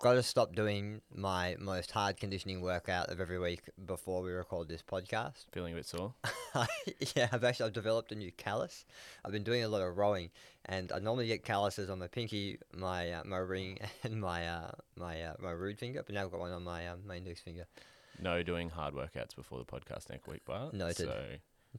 [0.00, 4.66] Got to stop doing my most hard conditioning workout of every week before we record
[4.66, 5.44] this podcast.
[5.52, 6.14] Feeling a bit sore?
[7.14, 8.86] yeah, I've actually I've developed a new callus.
[9.22, 10.30] I've been doing a lot of rowing,
[10.64, 14.70] and I normally get calluses on my pinky, my uh, my ring, and my uh,
[14.96, 16.02] my uh, my rude finger.
[16.02, 17.66] But now I've got one on my um, my index finger.
[18.18, 21.08] No doing hard workouts before the podcast next week, but Noted.
[21.08, 21.24] So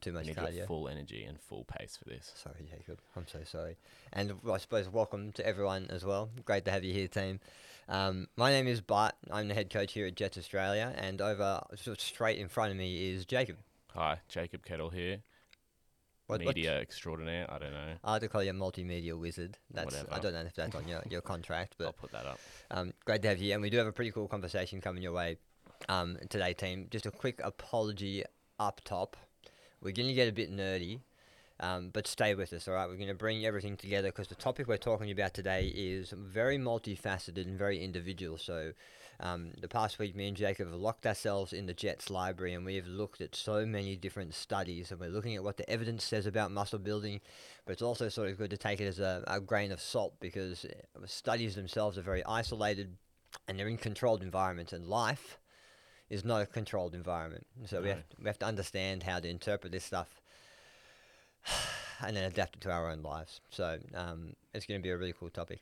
[0.00, 0.58] Too you much need cardio.
[0.58, 2.32] your full energy and full pace for this.
[2.36, 3.00] Sorry, Jacob.
[3.16, 3.78] I'm so sorry.
[4.12, 6.30] And I suppose welcome to everyone as well.
[6.44, 7.40] Great to have you here, team.
[7.88, 9.14] Um, my name is Bart.
[9.30, 12.70] I'm the head coach here at Jetts Australia, and over sort of straight in front
[12.70, 13.56] of me is Jacob.
[13.94, 15.18] Hi, Jacob Kettle here,
[16.26, 17.46] What, media extraordinaire.
[17.50, 17.92] I don't know.
[18.02, 19.58] I like to call you a multimedia wizard.
[19.70, 22.38] That's I don't know if that's on your, your contract, but I'll put that up.
[22.70, 23.52] um, great to have you.
[23.52, 25.36] And we do have a pretty cool conversation coming your way
[25.88, 26.86] um, today, team.
[26.90, 28.24] Just a quick apology
[28.58, 29.16] up top.
[29.82, 31.00] We're going to get a bit nerdy,
[31.62, 32.88] um, but stay with us, all right?
[32.88, 36.58] We're going to bring everything together because the topic we're talking about today is very
[36.58, 38.36] multifaceted and very individual.
[38.36, 38.72] So,
[39.20, 42.64] um, the past week, me and Jacob have locked ourselves in the Jetts library and
[42.64, 46.02] we have looked at so many different studies and we're looking at what the evidence
[46.02, 47.20] says about muscle building,
[47.64, 50.14] but it's also sort of good to take it as a, a grain of salt
[50.18, 52.96] because uh, studies themselves are very isolated
[53.46, 55.38] and they're in controlled environments and life
[56.10, 57.46] is not a controlled environment.
[57.66, 60.21] So we, have, we have to understand how to interpret this stuff
[62.04, 63.40] and then adapt it to our own lives.
[63.50, 65.60] So um, it's going to be a really cool topic.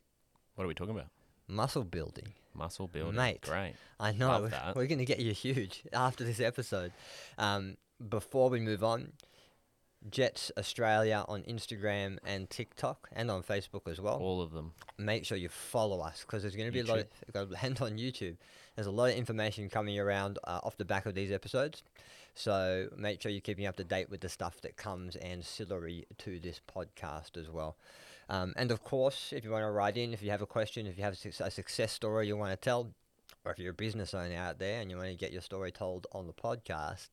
[0.55, 1.07] What are we talking about?
[1.47, 2.33] Muscle building.
[2.53, 3.15] Muscle building.
[3.15, 3.41] Mate.
[3.41, 3.73] Great.
[3.99, 4.41] I know.
[4.41, 6.91] We're, we're going to get you huge after this episode.
[7.37, 7.77] Um,
[8.09, 9.13] before we move on,
[10.09, 14.17] Jetts Australia on Instagram and TikTok and on Facebook as well.
[14.17, 14.73] All of them.
[14.97, 16.99] Make sure you follow us because there's going to be a lot
[17.35, 18.37] of and on YouTube.
[18.75, 21.83] There's a lot of information coming around uh, off the back of these episodes.
[22.33, 26.39] So make sure you're keeping up to date with the stuff that comes ancillary to
[26.39, 27.75] this podcast as well.
[28.29, 30.87] Um, and of course, if you want to write in, if you have a question,
[30.87, 32.91] if you have a success story you want to tell,
[33.43, 35.71] or if you're a business owner out there and you want to get your story
[35.71, 37.09] told on the podcast,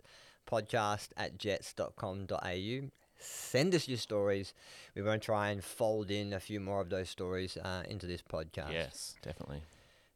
[0.49, 2.89] podcast at jetts.com.au.
[3.21, 4.55] Send us your stories.
[4.95, 8.07] We want to try and fold in a few more of those stories uh, into
[8.07, 8.73] this podcast.
[8.73, 9.63] Yes, definitely.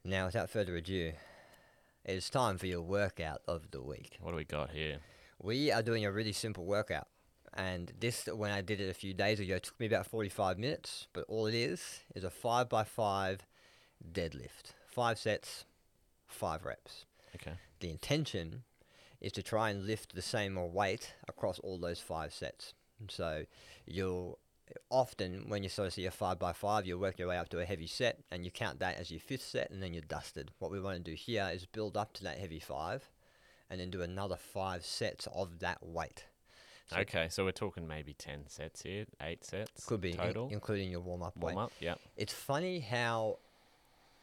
[0.05, 1.13] Now, without further ado,
[2.05, 4.19] it's time for your workout of the week.
[4.21, 4.99] What do we got here?
[5.41, 7.09] We are doing a really simple workout.
[7.55, 11.07] And this, when I did it a few days ago, took me about 45 minutes.
[11.13, 13.47] But all it is, is a 5 by 5
[14.13, 14.73] deadlift.
[14.87, 15.65] Five sets,
[16.29, 17.05] five reps.
[17.35, 17.57] Okay.
[17.81, 18.63] The intention
[19.21, 22.75] is to try and lift the same or weight across all those five sets.
[23.09, 23.45] So
[23.87, 24.39] you'll
[24.91, 27.49] often, when you sort of see a 5 by 5 you'll work your way up
[27.51, 30.03] to a heavy set and you count that as your fifth set and then you're
[30.03, 30.51] dusted.
[30.59, 33.09] What we want to do here is build up to that heavy 5
[33.71, 36.25] and then do another 5 sets of that weight.
[36.87, 40.49] So- Okay, so we're talking maybe 10 sets here, 8 sets Could be in- total.
[40.51, 41.55] including your warm up weight.
[41.55, 41.95] Warm up, yeah.
[42.17, 43.39] It's funny how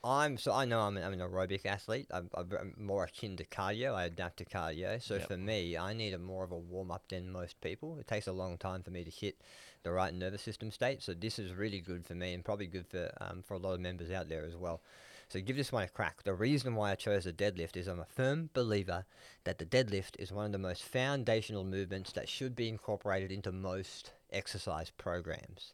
[0.03, 2.07] I'm so I know I'm an, I'm an aerobic athlete.
[2.11, 3.93] I'm, I'm more akin to cardio.
[3.93, 5.01] I adapt to cardio.
[5.01, 5.27] So Yep.
[5.27, 7.97] for me, I need a more of a warm up than most people.
[7.99, 9.41] It takes a long time for me to hit
[9.83, 11.01] the right nervous system state.
[11.03, 13.73] So this is really good for me and probably good for um, for a lot
[13.73, 14.81] of members out there as well.
[15.27, 16.23] So give this one a crack.
[16.23, 19.05] The reason why I chose the deadlift is I'm a firm believer
[19.43, 23.51] that the deadlift is one of the most foundational movements that should be incorporated into
[23.51, 25.73] most exercise programs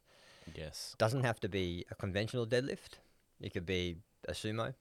[0.54, 0.94] Yes.
[0.98, 2.98] doesn't have to be a conventional deadlift.
[3.40, 3.96] It could be
[4.28, 4.74] a sumo,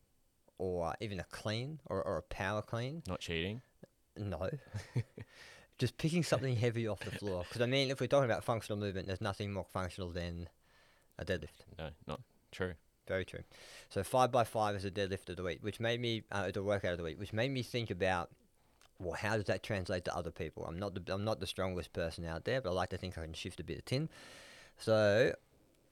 [0.58, 3.04] or even a clean, or, or a power clean.
[3.08, 3.62] Not cheating.
[4.18, 4.50] No,
[5.78, 7.44] just picking something heavy off the floor.
[7.48, 10.48] Because I mean, if we're talking about functional movement, there's nothing more functional than
[11.20, 11.66] a deadlift.
[11.78, 12.74] No, not true.
[13.08, 13.44] Very true.
[13.90, 16.64] So five by five is a deadlift of the week, which made me uh, the
[16.64, 18.30] workout of the week, which made me think about.
[18.98, 20.66] Well, how does that translate to other people?
[20.66, 23.18] I'm not the I'm not the strongest person out there, but I like to think
[23.18, 24.10] I can shift a bit of tin.
[24.78, 25.34] So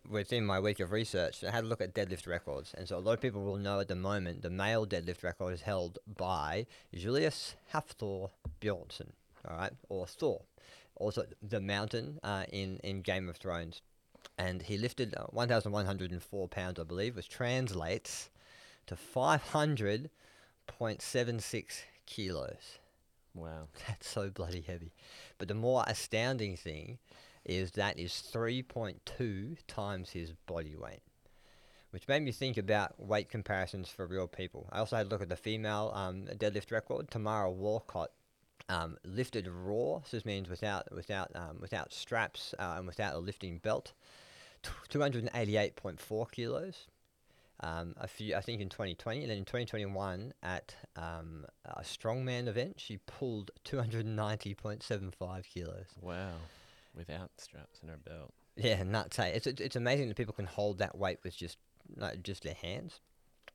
[0.10, 3.00] within my week of research, I had a look at deadlift records, and so a
[3.00, 6.66] lot of people will know at the moment the male deadlift record is held by
[6.94, 8.30] Julius Hafthor
[8.62, 9.12] Bjornsson,
[9.48, 10.42] all right, or Thor,
[10.96, 13.82] also the Mountain uh, in in Game of Thrones,
[14.38, 18.30] and he lifted uh, 1,104 pounds, I believe, which translates
[18.88, 21.64] to 500.76
[22.06, 22.80] kilos.
[23.34, 23.68] Wow.
[23.88, 24.92] That's so bloody heavy.
[25.38, 27.00] But the more astounding thing
[27.46, 31.02] is that is 3.2 times his body weight.
[31.92, 34.68] Which made me think about weight comparisons for real people.
[34.72, 37.12] I also had a look at the female um, deadlift record.
[37.12, 38.10] Tamara Walcott
[38.70, 43.20] um, lifted raw, so this means without without um, without straps uh, and without a
[43.20, 43.94] lifting belt,
[44.64, 46.88] t- 288.4 kilos.
[47.60, 52.48] Um, a few, I think in 2020, and then in 2021 at um, a strongman
[52.48, 55.86] event, she pulled 290.75 kilos.
[56.02, 56.32] Wow.
[56.96, 58.34] Without straps in her belt.
[58.56, 59.18] Yeah, nuts.
[59.18, 61.58] Hey, it's, it's it's amazing that people can hold that weight with just
[61.98, 63.00] like just their hands.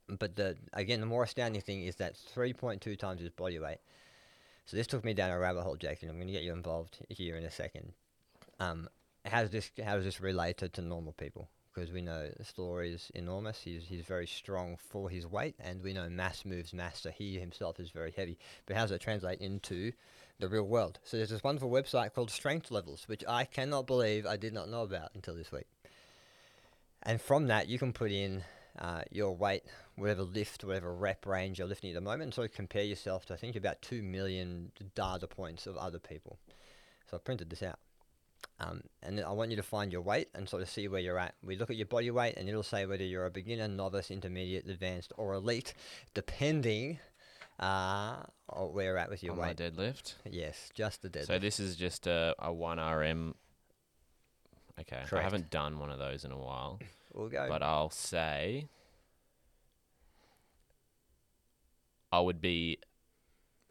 [0.08, 3.78] But the again, the more astounding thing is that 3.2 times his body weight.
[4.66, 6.52] So this took me down a rabbit hole, Jake, and I'm going to get you
[6.52, 7.92] involved here in a second.
[8.60, 8.88] Um,
[9.24, 11.48] how does this how does this relate to, normal people?
[11.72, 13.62] Because we know the Thor is enormous.
[13.62, 17.00] He's he's very strong for his weight, and we know mass moves mass.
[17.00, 18.38] So he himself is very heavy.
[18.66, 19.92] But how does it translate into
[20.38, 20.98] the real world?
[21.04, 24.68] So there's this wonderful website called Strength Levels, which I cannot believe I did not
[24.68, 25.66] know about until this week.
[27.02, 28.44] And from that, you can put in
[28.78, 29.64] uh, your weight,
[29.96, 33.26] whatever lift, whatever rep range you're lifting at the moment, and sort of compare yourself
[33.26, 36.38] to I think about two million data points of other people.
[37.10, 37.78] So I printed this out.
[38.60, 41.18] Um, and I want you to find your weight and sort of see where you're
[41.18, 41.34] at.
[41.42, 44.66] We look at your body weight and it'll say whether you're a beginner, novice, intermediate,
[44.68, 45.74] advanced, or elite,
[46.14, 46.98] depending
[47.58, 48.16] uh,
[48.48, 50.14] on where at with your on my deadlift.
[50.28, 51.26] Yes, just the deadlift.
[51.26, 53.34] So this is just a, a one RM.
[54.80, 56.78] Okay, I haven't done one of those in a while,
[57.12, 57.46] we'll go.
[57.48, 58.68] but I'll say
[62.12, 62.78] I would be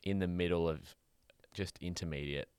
[0.03, 0.95] in the middle of
[1.53, 2.49] just intermediate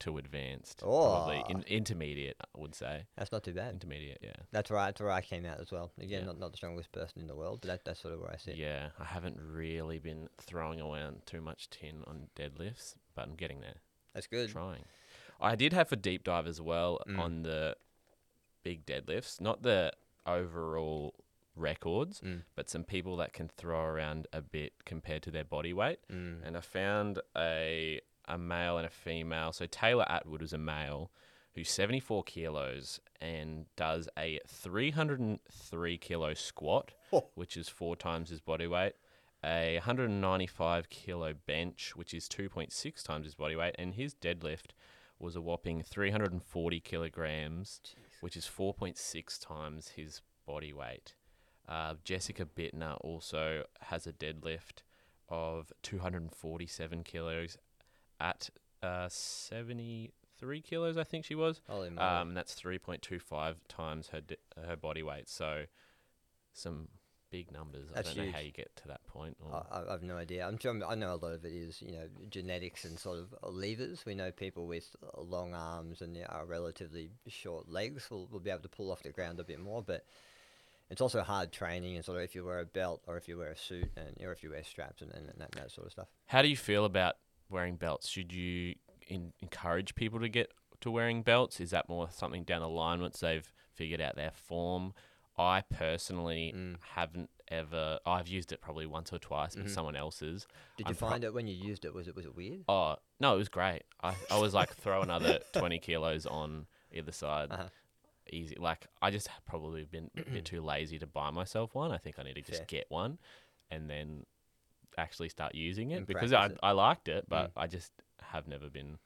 [0.00, 0.78] to advanced.
[0.80, 1.50] Probably Oh.
[1.50, 3.06] in, intermediate, I would say.
[3.16, 3.72] That's not too bad.
[3.74, 4.34] Intermediate, yeah.
[4.52, 5.92] That's I, that's where I came out as well.
[5.98, 6.26] Again, Yeah.
[6.26, 8.36] not, not the strongest person in the world, but that, that's sort of where I
[8.36, 8.56] sit.
[8.56, 13.60] Yeah, I haven't really been throwing around too much tin on deadlifts, but I'm getting
[13.60, 13.76] there.
[14.14, 14.50] That's good.
[14.50, 14.84] Trying.
[15.40, 17.18] I did have a deep dive as well Mm.
[17.18, 17.76] on the
[18.62, 19.92] big deadlifts, not the
[20.26, 21.14] overall
[21.54, 22.42] records, Mm.
[22.54, 26.00] but some people that can throw around a bit compared to their body weight.
[26.10, 26.46] Mm.
[26.46, 29.52] And I found a a male and a female.
[29.52, 31.10] So Taylor Atwood was a male
[31.54, 37.28] who's 74 kilos and does a 303 kilo squat, Oh.
[37.34, 38.94] which is four times his body weight.
[39.44, 44.72] A 195 kilo bench, which is 2.6 times his body weight, and his deadlift
[45.18, 47.80] was a whopping 340 kilograms,
[48.20, 51.14] which is 4.6 times his body weight.
[51.68, 54.82] Uh, Jessica Buettner also has a deadlift
[55.28, 57.56] of 247 kilos
[58.20, 58.50] at
[58.82, 61.60] uh, 73 kilos, I think she was.
[61.68, 62.06] Holy moly.
[62.06, 64.36] Um, that's 3.25 times her di-
[64.66, 65.28] her body weight.
[65.28, 65.64] So
[66.52, 66.88] some
[67.30, 67.88] big numbers.
[67.94, 69.36] That's I don't know how you get to that point.
[69.40, 70.46] Or, I, I have no idea.
[70.46, 73.34] I'm sure I know a lot of it is you know genetics and sort of
[73.42, 74.04] levers.
[74.06, 78.62] We know people with long arms and uh, relatively short legs will, will be able
[78.62, 80.04] to pull off the ground a bit more, but
[80.90, 83.36] it's also hard training and sort of if you wear a belt or if you
[83.38, 85.92] wear a suit and or if you wear straps and, and that, that sort of
[85.92, 86.08] stuff.
[86.26, 87.16] how do you feel about
[87.48, 88.08] wearing belts?
[88.08, 88.74] Should you
[89.08, 91.60] in- encourage people to get to wearing belts?
[91.60, 94.94] Is that more something down the line once they've figured out their form?
[95.38, 96.76] I personally Mm.
[96.94, 97.98] haven't ever.
[98.06, 99.70] I've used it probably once or twice, but Mhm.
[99.70, 100.46] someone else's.
[100.78, 101.92] Did you I'm pro- find it when you used it?
[101.92, 102.64] Was it was it weird?
[102.68, 103.82] Oh no, it was great.
[104.02, 107.68] I, I was like throw another twenty kilos on either side, Uh-huh.
[108.32, 108.56] easy.
[108.58, 111.92] Like I just have probably been a bit too lazy to buy myself one.
[111.92, 112.66] I think I need to just Fair.
[112.66, 113.18] get one,
[113.70, 114.24] and then
[114.98, 116.58] actually start using it And because I it.
[116.62, 117.62] I liked it, but Mm.
[117.62, 118.98] I just have never been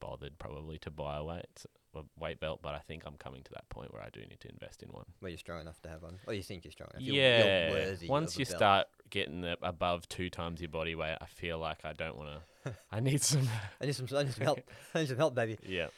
[0.00, 2.60] bothered probably to buy a weight a weight belt.
[2.62, 4.90] But I think I'm coming to that point where I do need to invest in
[4.90, 5.04] one.
[5.18, 7.02] Where you're strong enough to have one, or you think you're strong enough?
[7.02, 7.68] You're- yeah.
[7.70, 8.56] You're worthy Once you belt.
[8.56, 12.30] start getting above two times your body weight, I feel like I don't want
[12.64, 12.74] to.
[12.92, 13.48] I need some.
[13.80, 14.60] I need some, I need some help.
[14.94, 15.58] I need some help, baby.
[15.66, 15.88] yeah.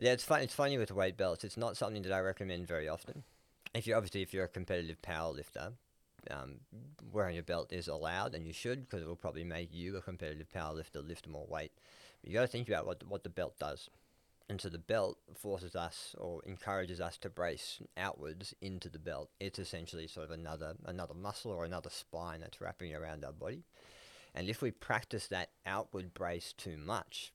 [0.00, 0.40] Yeah, it's fun.
[0.40, 1.44] It's funny with weight belts.
[1.44, 3.22] It's not something that I recommend very often.
[3.74, 5.72] If you're obviously if you're a competitive power lifter,
[6.30, 6.56] um,
[7.12, 10.02] wearing a belt is allowed, and you should because it will probably make you a
[10.02, 11.72] competitive power lifter lift more weight.
[12.20, 13.88] But you got to think about what what the belt does.
[14.48, 19.30] And so the belt forces us or encourages us to brace outwards into the belt.
[19.40, 23.64] It's essentially sort of another another muscle or another spine that's wrapping around our body.
[24.34, 27.32] And if we practice that outward brace too much,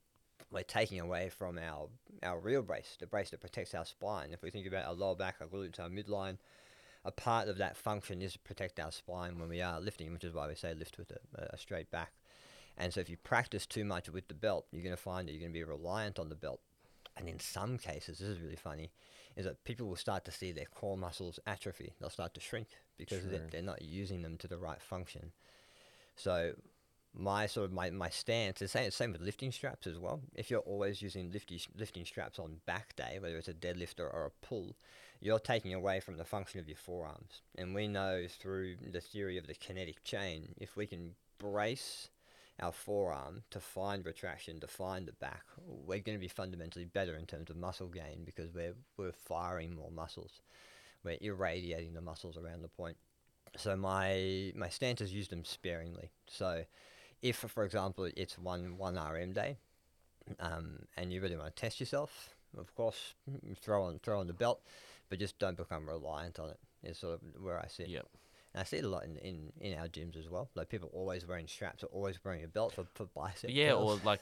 [0.52, 1.90] we're taking away from our
[2.22, 4.32] our real brace, the brace that protects our spine.
[4.32, 6.38] If we think about our lower back, our glutes, our midline,
[7.10, 10.24] a part of that function is to protect our spine when we are lifting, which
[10.24, 12.14] is why we say lift with a, a straight back.
[12.78, 15.34] And so if you practice too much with the belt, you're going to find that
[15.34, 16.62] you're going to be reliant on the belt.
[17.18, 18.92] And in some cases, this is really funny,
[19.36, 21.94] is that people will start to see their core muscles atrophy.
[22.00, 25.32] They'll start to shrink because they're, they're not using them to the right function.
[26.16, 26.54] So
[27.14, 30.22] my sort of my, my stance is same same with lifting straps as well.
[30.36, 34.08] If you're always using lifty, lifting straps on back day, whether it's a deadlift or,
[34.08, 34.76] or a pull,
[35.22, 37.42] you're taking away from the function of your forearms.
[37.58, 42.10] And we know through the theory of the kinetic chain, if we can brace
[42.62, 47.16] our forearm to find retraction, to find the back, we're going to be fundamentally better
[47.16, 50.42] in terms of muscle gain because we're we're firing more muscles.
[51.04, 52.98] We're irradiating the muscles around the point.
[53.56, 56.12] So my my stance is use them sparingly.
[56.28, 56.64] So
[57.22, 59.58] if, for example, it's one one RM day,
[60.40, 63.16] um, and you really want to test yourself, of course,
[63.62, 64.62] throw on throw on the belt,
[65.10, 66.60] but just don't become reliant on it.
[66.84, 67.90] Is sort of where I sit.
[67.90, 68.06] Yep.
[68.54, 70.50] And I see it a lot in, in, in our gyms as well.
[70.56, 73.50] Like people always wearing straps or always wearing a belt for, for bicep.
[73.54, 74.00] Yeah, curls.
[74.02, 74.22] or like,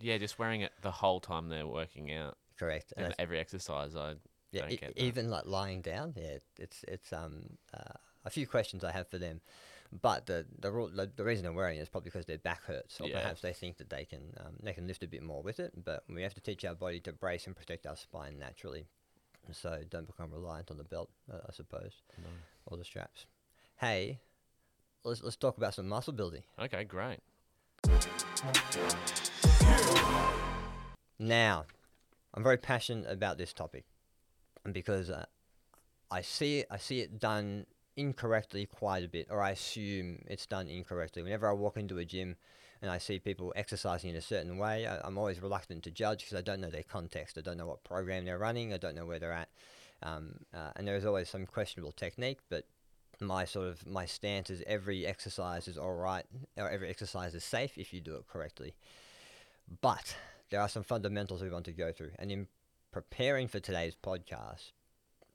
[0.00, 2.92] yeah, just wearing it the whole time they're working out correct.
[2.96, 3.94] And and every exercise.
[3.96, 4.14] I
[4.52, 5.02] Yeah, don't e- get that.
[5.02, 6.14] even like lying down.
[6.16, 9.40] Yeah, it's it's um uh, a few questions I have for them,
[10.00, 12.62] but the the rule, the, the reason they're wearing it is probably because their back
[12.64, 13.20] hurts, or Yeah.
[13.20, 15.72] perhaps they think that they can um, they can lift a bit more with it.
[15.84, 18.86] But we have to teach our body to brace and protect our spine naturally,
[19.50, 22.28] so don't become reliant on the belt, uh, I suppose, No.
[22.66, 23.26] or the straps.
[23.76, 24.20] Hey,
[25.04, 26.42] let's let's talk about some muscle building.
[26.58, 27.20] Okay, great.
[31.18, 31.66] Now,
[32.34, 33.84] I'm very passionate about this topic
[34.70, 35.24] because uh,
[36.10, 40.46] I see it, I see it done incorrectly quite a bit, or I assume it's
[40.46, 41.22] done incorrectly.
[41.22, 42.36] Whenever I walk into a gym
[42.82, 46.20] and I see people exercising in a certain way, I, I'm always reluctant to judge
[46.20, 47.38] because I don't know their context.
[47.38, 48.74] I don't know what program they're running.
[48.74, 49.48] I don't know where they're at,
[50.02, 52.40] um, uh, and there is always some questionable technique.
[52.50, 52.66] But
[53.20, 56.24] my sort of my stance is every exercise is all right,
[56.56, 58.74] or every exercise is safe if you do it correctly.
[59.80, 60.16] But
[60.50, 62.10] there are some fundamentals we want to go through.
[62.18, 62.46] And in
[62.92, 64.72] preparing for today's podcast,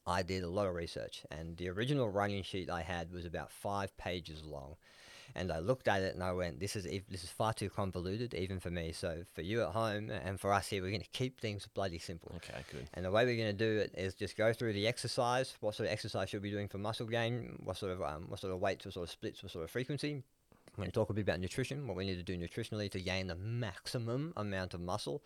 [0.06, 1.26] I did a lot of research.
[1.32, 4.76] And the original running sheet I had was about five pages long.
[5.36, 8.34] And I looked at it and I went, "This is this is far too convoluted,
[8.34, 8.92] even for me.
[8.92, 12.00] So for you at home and for us here, we're going to keep things bloody
[12.00, 12.32] simple.
[12.38, 12.88] Okay, good.
[12.94, 15.56] And the way we're going to do it is just go through the exercise.
[15.60, 17.60] What sort of exercise should we be doing for muscle gain?
[17.64, 18.86] What sort of um, what sort of weights?
[18.86, 19.44] What sort of splits?
[19.44, 20.24] What sort of frequency?
[20.76, 21.88] We're going to talk a bit about nutrition.
[21.88, 25.24] What we need to do nutritionally to gain the maximum amount of muscle,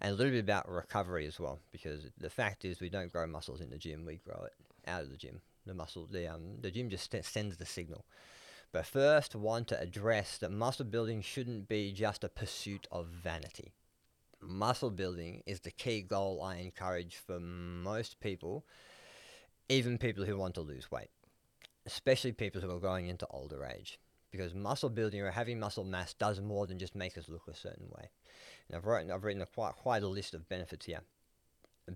[0.00, 1.60] and a little bit about recovery as well.
[1.70, 4.04] Because the fact is, we don't grow muscles in the gym.
[4.04, 4.54] We grow it
[4.88, 5.40] out of the gym.
[5.66, 8.04] The muscle, the um, the gym just sends the signal.
[8.72, 13.72] But first, want to address that muscle building shouldn't be just a pursuit of vanity
[14.40, 18.64] muscle building is the key goal I encourage for most people,
[19.68, 21.10] even people who want to lose weight,
[21.86, 23.98] especially people who are going into older age.
[24.30, 27.54] Because muscle building or having muscle mass does more than just make us look a
[27.54, 28.10] certain way.
[28.68, 31.00] And I've written, I've written a quite, quite a list of benefits here.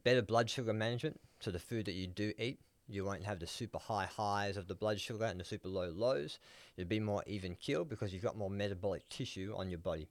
[0.02, 3.46] Better blood sugar management, so the food that you do eat, you won't have the
[3.46, 6.38] super high highs of the blood sugar and the super low lows.
[6.76, 10.08] You'll be more even keel because you've got more metabolic tissue on your body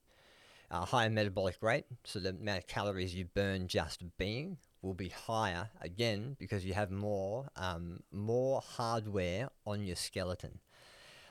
[0.71, 5.09] uh, higher metabolic rate, so the amount of calories you burn just being will be
[5.09, 10.59] higher again because you have more um, more hardware on your skeleton.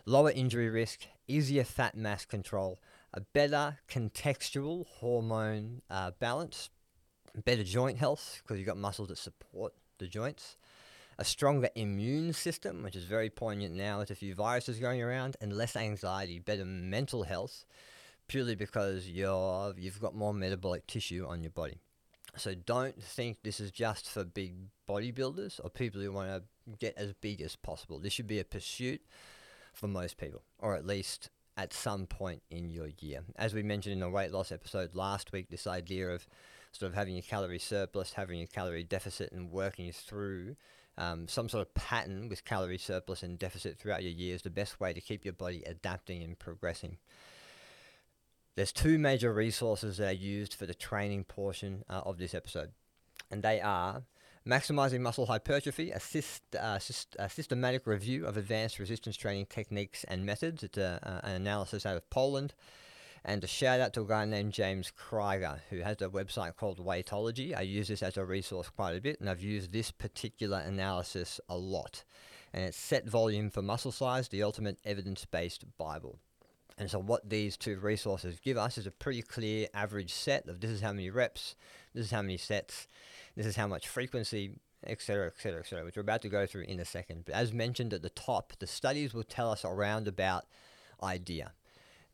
[0.04, 2.80] Lower injury risk, easier fat mass control,
[3.14, 6.68] a better contextual hormone uh, balance,
[7.44, 10.56] better joint health because you've got muscles that support the joints,
[11.20, 15.36] a stronger immune system, which is very poignant now with a few viruses going around,
[15.40, 17.66] and less anxiety, better mental health
[18.26, 21.76] purely because you're you've got more metabolic tissue on your body.
[22.36, 24.54] So don't think this is just for big
[24.88, 27.98] bodybuilders or people who want to get as big as possible.
[27.98, 29.02] This should be a pursuit
[29.74, 33.24] for most people, or at least at some point in your year.
[33.34, 36.26] As we mentioned in the weight loss episode last week, this idea of
[36.70, 40.54] sort of having a calorie surplus, having a calorie deficit, and working through
[41.00, 44.50] um, some sort of pattern with calorie surplus and deficit throughout your year is the
[44.50, 46.98] best way to keep your body adapting and progressing.
[48.54, 52.72] There's two major resources that are used for the training portion uh, of this episode,
[53.30, 54.02] and they are
[54.46, 60.04] Maximizing Muscle Hypertrophy, a, syst- uh, syst- a systematic review of advanced resistance training techniques
[60.04, 60.62] and methods.
[60.62, 62.54] It's a, uh, an analysis out of Poland.
[63.24, 66.78] And a shout out to a guy named James Krieger, who has a website called
[66.78, 67.56] Weightology.
[67.56, 71.38] I use this as a resource quite a bit, and I've used this particular analysis
[71.48, 72.04] a lot.
[72.52, 76.18] And it's Set Volume for Muscle Size, the Ultimate Evidence Based Bible.
[76.78, 80.60] And so, what these two resources give us is a pretty clear average set of
[80.60, 81.54] this is how many reps,
[81.92, 82.88] this is how many sets,
[83.36, 84.52] this is how much frequency,
[84.86, 87.24] etc., etc., etc., which we're about to go through in a second.
[87.26, 90.46] But as mentioned at the top, the studies will tell us a roundabout
[91.02, 91.52] idea.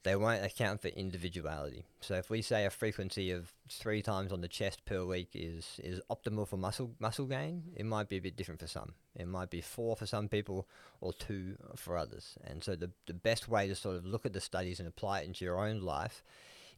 [0.07, 1.85] They won't account for individuality.
[2.01, 5.81] So if we say a frequency of three times on the chest per week is
[5.83, 8.95] is optimal for muscle muscle gain, it might be a bit different for some.
[9.17, 10.69] It might be four for some people
[11.01, 12.39] or two for others.
[12.45, 15.23] And so the the best way to sort of look at the studies and apply
[15.23, 16.23] it into your own life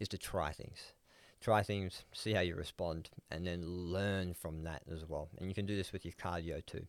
[0.01, 0.95] is to try things.
[1.39, 5.29] Try things, see how you respond, and then learn from that as well.
[5.37, 6.87] And you can do this with your cardio too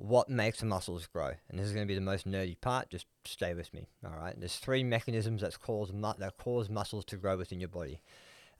[0.00, 1.32] what makes the muscles grow.
[1.50, 2.88] And this is going to be the most nerdy part.
[2.88, 3.86] Just stay with me.
[4.04, 4.34] All right.
[4.38, 8.00] There's three mechanisms that cause mu- that cause muscles to grow within your body: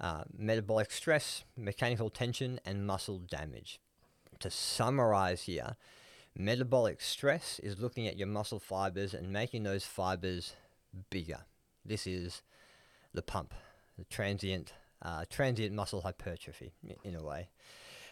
[0.01, 3.81] uh, metabolic stress, mechanical tension, and muscle damage.
[4.41, 5.77] To summarize here,
[6.37, 10.55] metabolic stress is looking at your muscle fibers and making those fibers
[11.09, 11.41] bigger.
[11.85, 12.43] This is
[13.15, 13.55] the pump,
[13.99, 17.49] the transient uh, transient muscle hypertrophy in a way.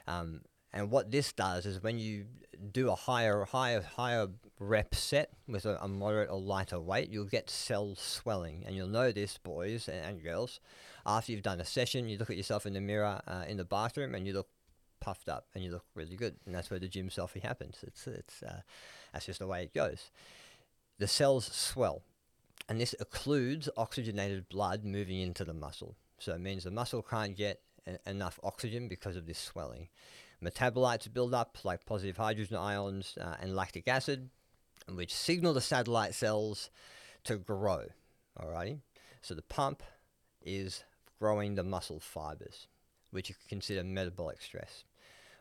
[0.06, 0.40] Um,
[0.72, 2.26] and what this does is when you
[2.72, 7.24] do a higher, higher, higher rep set with a, a moderate or lighter weight, you'll
[7.24, 8.64] get cell swelling.
[8.66, 10.60] And you'll know this, boys and, and girls,
[11.06, 13.64] after you've done a session, you look at yourself in the mirror uh, in the
[13.64, 14.48] bathroom and you look
[15.00, 16.36] puffed up and you look really good.
[16.44, 17.78] And that's where the gym selfie happens.
[17.86, 18.60] It's, it's, uh,
[19.12, 20.10] that's just the way it goes.
[20.98, 22.02] The cells swell,
[22.68, 25.94] and this occludes oxygenated blood moving into the muscle.
[26.18, 29.88] So it means the muscle can't get a- enough oxygen because of this swelling.
[30.42, 34.30] Metabolites build up, like positive hydrogen ions uh, and lactic acid,
[34.88, 36.70] which signal the satellite cells
[37.24, 37.86] to grow.
[38.40, 38.80] Alrighty?
[39.20, 39.82] So the pump
[40.42, 40.84] is
[41.18, 42.68] growing the muscle fibers,
[43.10, 44.84] which you could consider metabolic stress.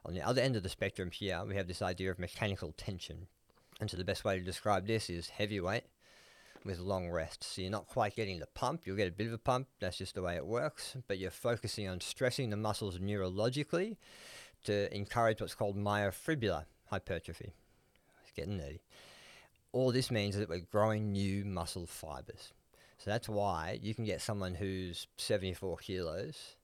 [0.06, 3.27] On the other end of the spectrum here, we have this idea of mechanical tension.
[3.80, 5.84] And so the best way to describe this is heavy weight
[6.66, 7.44] with long rest.
[7.44, 9.98] So you're not quite getting the pump, you'll get a bit of a pump, that's
[9.98, 13.98] just the way it works, but you're focusing on stressing the muscles neurologically
[14.66, 17.54] to encourage what's called myofibrillar hypertrophy.
[18.24, 18.80] It's getting nerdy.
[19.72, 22.54] All this means is that we're growing new muscle fibers.
[22.98, 26.56] So that's why you can get someone who's 74 kilos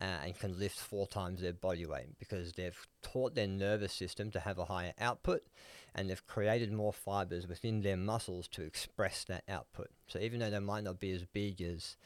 [0.00, 4.30] uh, and can lift four times their body weight because they've taught their nervous system
[4.32, 5.42] to have a higher output
[5.94, 9.88] and they've created more fibers within their muscles to express that output.
[10.06, 11.96] So even though they might not be as big as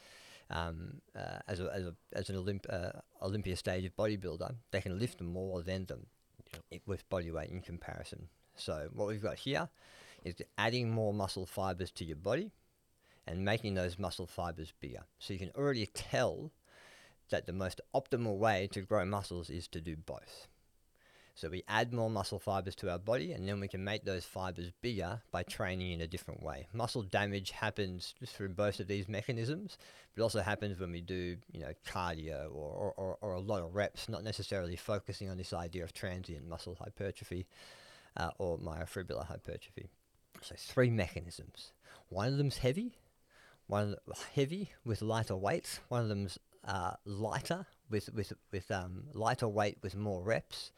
[0.53, 4.79] um, uh, as, a, as, a, as an Olymp- uh, Olympia stage of bodybuilder, they
[4.79, 6.05] can lift more than them
[6.69, 6.81] Yep.
[6.85, 8.27] with body weight in comparison.
[8.55, 9.69] So what we've got here
[10.23, 12.51] is adding more muscle fibers to your body
[13.25, 15.03] and making those muscle fibers bigger.
[15.19, 16.51] So you can already tell
[17.29, 20.47] that the most optimal way to grow muscles is to do both.
[21.35, 24.23] So we add more muscle fibers to our body and then we can make those
[24.23, 26.67] fibers bigger by training in a different way.
[26.73, 29.77] Muscle damage happens through both of these mechanisms,
[30.15, 33.73] but also happens when we do, you know, cardio or, or, or, a lot of
[33.73, 37.47] reps, not necessarily focusing on this idea of transient muscle hypertrophy
[38.15, 39.89] uh, or myofibrillar hypertrophy.
[40.41, 41.71] So three mechanisms.
[42.09, 42.93] One of them's heavy,
[43.67, 43.95] one
[44.35, 45.79] heavy with lighter weights.
[45.87, 50.71] One of them's uh, lighter with with with um, lighter weight with more reps,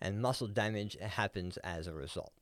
[0.00, 2.32] and muscle damage happens as a result.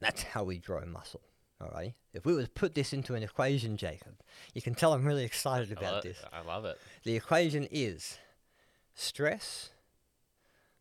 [0.00, 1.22] That's how we grow muscle.
[1.60, 1.94] Alrighty.
[2.12, 4.14] If we were to put this into an equation, Jacob,
[4.54, 6.18] you can tell I'm really excited I about this.
[6.32, 6.78] I love it.
[7.02, 8.18] The equation is
[8.94, 9.70] stress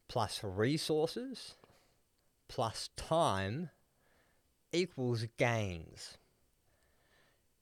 [0.08, 1.56] plus resources
[2.47, 3.69] plus time
[4.71, 6.17] equals gains.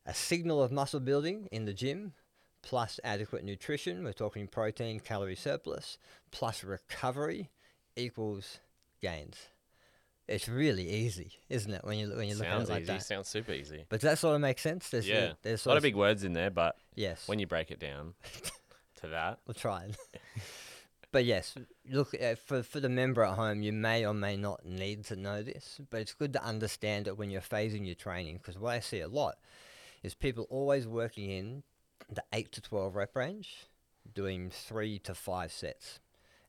[0.06, 2.14] A signal of muscle building in the gym
[2.62, 5.98] plus adequate nutrition, we're talking protein, calorie surplus,
[6.32, 7.50] plus recovery
[7.96, 8.60] equals
[9.02, 9.38] gains.
[10.28, 12.94] It's really easy, isn't it, when you when you look at it like easy.
[12.94, 13.04] that?
[13.04, 13.86] Sounds super easy.
[13.90, 14.90] But does that sort of make sense?
[14.90, 15.34] There's, yeah.
[15.44, 17.28] there's a lot of big words in there, but yes.
[17.28, 18.16] when you break it down
[19.02, 19.90] to that, We'll try
[21.16, 21.56] but yes,
[21.90, 25.16] look uh, for for the member at home, you may or may not need to
[25.16, 28.36] know this, but it's good to understand it when you're phasing your training.
[28.36, 29.36] Because what I see a lot
[30.04, 31.64] is people always working in
[32.10, 33.68] the eight to twelve rep range,
[34.14, 36.02] doing three to five sets,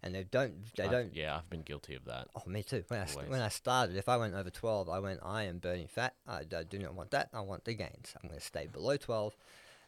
[0.06, 1.14] and they don't they I've- don't.
[1.14, 2.28] Yeah, I've been guilty of that.
[2.34, 2.84] Oh, me too.
[2.88, 5.58] When I, st- when I started, if I went over 12, I went, I am
[5.58, 6.14] burning fat.
[6.26, 7.28] I do not want that.
[7.34, 8.14] I want the gains.
[8.22, 9.36] I'm going to stay below 12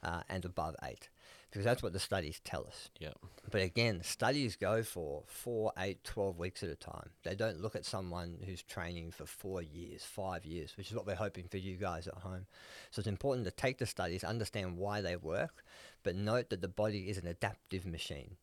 [0.02, 1.08] uh, and above 8
[1.50, 2.90] because that's what the studies tell us.
[3.00, 3.16] Yep.
[3.50, 7.08] But again, studies go for four, eight, 12 weeks at a time.
[7.24, 11.06] They don't look at someone who's training for four years, five years, which is what
[11.06, 12.44] we're hoping for you guys at home.
[12.90, 15.64] So it's important to take the studies, understand why they work,
[16.02, 18.36] but note that the body is an adaptive machine.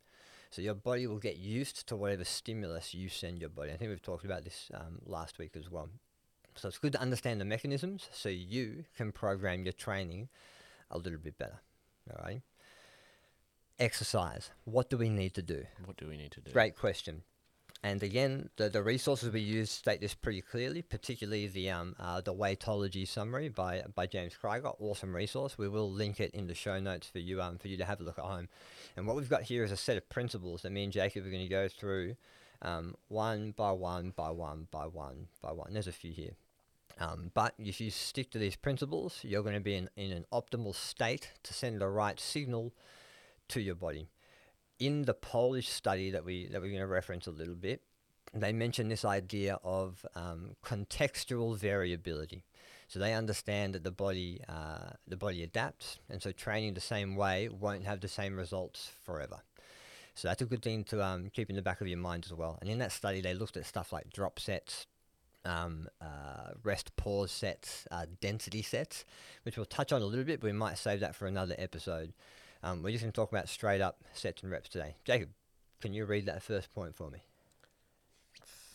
[0.55, 3.73] So your body will get used to whatever stimulus you send your body.
[3.73, 5.89] I think we've talked about this um, last week as well.
[6.55, 10.29] So it's good to understand the mechanisms so you can program your training
[10.89, 11.59] a little bit better.
[12.09, 12.41] All right.
[13.79, 14.49] Exercise.
[14.63, 15.65] What do we need to do?
[15.83, 16.51] What do we need to do?
[16.53, 17.23] Great question.
[17.85, 22.19] And again, the, the resources we use state this pretty clearly, particularly the um, uh,
[22.19, 25.55] the Weightology summary by by James Krieger, awesome resource.
[25.55, 27.99] We will link it in the show notes for you um, for you to have
[27.99, 28.49] a look at home.
[28.97, 31.29] And what we've got here is a set of principles that me and Jacob are
[31.29, 32.15] going to go through
[32.63, 35.71] um, one by one by one by one by one.
[35.71, 36.31] There's a few here.
[36.99, 40.25] Um, but if you stick to these principles, you're going to be in, in an
[40.33, 42.73] optimal state to send the right signal
[43.49, 44.07] to your body
[44.79, 47.81] in the Polish study that we that we're going to reference a little bit,
[48.33, 52.43] they mention this idea of um, contextual variability.
[52.87, 57.15] So they understand that the body uh, the body adapts, and so training the same
[57.15, 59.41] way won't have the same results forever.
[60.13, 62.33] So that's a good thing to um, keep in the back of your mind as
[62.33, 62.57] well.
[62.61, 64.87] And in that study, they looked at stuff like drop sets,
[65.43, 69.03] um, uh, rest pause sets, uh, density sets,
[69.43, 72.13] which we'll touch on a little bit, but we might save that for another episode.
[72.65, 74.95] Um, we're just going to talk about straight up sets and reps today.
[75.05, 75.29] Jacob,
[75.81, 77.19] can you read that first point for me?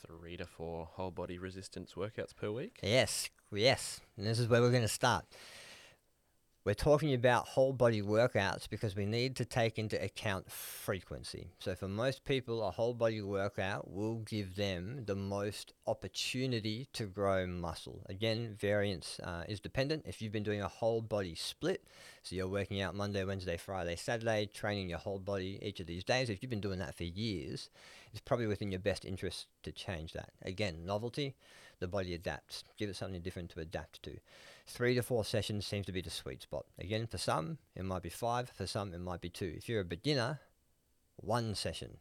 [0.06, 2.78] three to four whole body resistance workouts per week.
[2.82, 4.00] Yes, yes.
[4.16, 5.24] And this is where we're going to start.
[6.62, 11.48] We're talking about whole body workouts because we need to take into account frequency.
[11.58, 17.06] So, for most people, a whole body workout will give them the most opportunity to
[17.06, 18.02] grow muscle.
[18.10, 20.04] Again, variance uh, is dependent.
[20.06, 21.82] If you've been doing a whole body split,
[22.22, 26.04] so you're working out Monday, Wednesday, Friday, Saturday, training your whole body each of these
[26.04, 27.70] days, if you've been doing that for years,
[28.12, 30.32] it's probably within your best interest to change that.
[30.42, 31.36] Again, novelty,
[31.78, 32.64] the body adapts.
[32.76, 34.18] Give it something different to adapt to.
[34.70, 36.64] Three to four sessions seems to be the sweet spot.
[36.78, 38.48] Again, for some, it might be five.
[38.50, 39.52] For some, it might be two.
[39.56, 40.38] If you're a beginner,
[41.16, 41.98] one session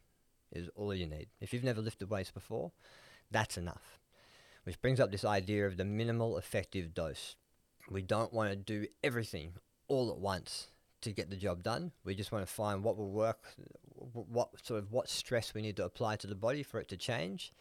[0.51, 1.29] is all you need.
[1.41, 2.71] If you've never lifted weights before,
[3.31, 3.99] that's enough.
[4.65, 7.35] Which brings up this idea of the minimal effective dose.
[7.89, 9.53] We don't want to do everything
[9.87, 10.67] all at once
[11.01, 11.91] to get the job done.
[12.05, 13.47] We just want to find what will work,
[14.13, 16.97] what sort of what stress we need to apply to the body for it to
[16.97, 17.51] change,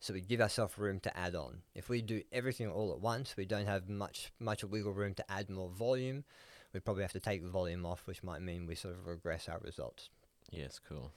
[0.00, 1.62] so we give ourselves room to add on.
[1.74, 5.30] If we do everything all at once, we don't have much much wiggle room to
[5.30, 6.24] add more volume.
[6.72, 9.48] We probably have to take the volume off, which might mean we sort of regress
[9.48, 10.10] our results.
[10.50, 11.12] Yes, cool.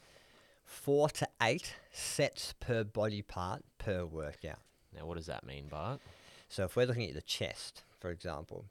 [0.65, 4.59] Four to eight sets per body part per workout.
[4.95, 5.99] Now, what does that mean, Bart?
[6.49, 8.65] So if we're looking at the chest, for example,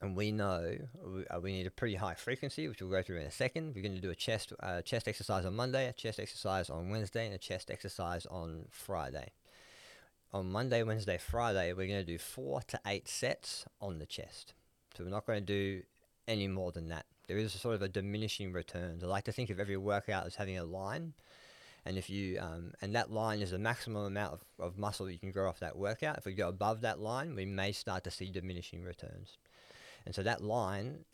[0.00, 3.18] and we know we, uh, we need a pretty high frequency, which we'll go through
[3.18, 3.74] in a second.
[3.74, 6.90] We're going to do a chest uh, chest exercise on Monday, a chest exercise on
[6.90, 9.32] Wednesday, and a chest exercise on Friday
[10.32, 14.54] on Monday, Wednesday, Friday, we're going to do four to eight sets on the chest.
[14.96, 15.82] So we're not going to do
[16.26, 17.06] any more than that.
[17.26, 19.02] There is sort of a diminishing returns.
[19.02, 21.14] I like to think of every workout as having a line,
[21.84, 25.18] and if you um, and that line is the maximum amount of, of muscle you
[25.18, 26.18] can grow off that workout.
[26.18, 29.38] If we go above that line, we may start to see diminishing returns.
[30.04, 31.04] And so that line,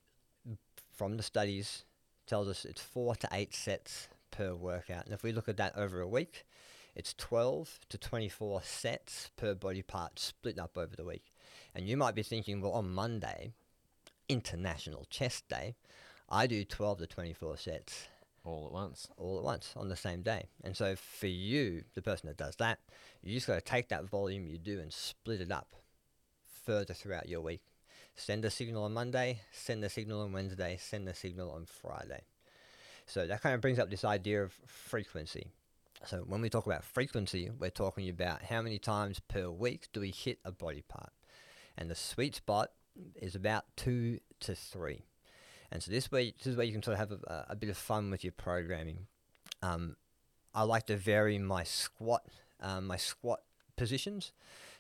[0.92, 1.84] from the studies,
[2.26, 5.04] tells us it's four to eight sets per workout.
[5.04, 6.44] And if we look at that over a week,
[6.94, 11.32] it's 12 to 24 sets per body part split up over the week.
[11.74, 13.52] And you might be thinking, well, on Monday,
[14.28, 15.74] International Chest Day,
[16.28, 18.08] I do 12 to 24 sets.
[18.44, 19.08] All at once.
[19.16, 20.48] All at once on the same day.
[20.62, 22.78] And so for you, the person that does that,
[23.22, 25.74] you just got to take that volume you do and split it up
[26.64, 27.62] further throughout your week.
[28.14, 32.22] Send a signal on Monday, send a signal on Wednesday, send a signal on Friday.
[33.06, 35.48] So that kind of brings up this idea of frequency.
[36.04, 40.00] So when we talk about frequency, we're talking about how many times per week do
[40.00, 41.12] we hit a body part.
[41.78, 42.70] And the sweet spot
[43.16, 45.02] is about two to three.
[45.72, 47.70] And so this way, this is where you can sort of have a, a bit
[47.70, 49.06] of fun with your programming.
[49.62, 49.96] Um,
[50.54, 52.24] I like to vary my squat,
[52.60, 53.40] um, my squat
[53.76, 54.32] positions.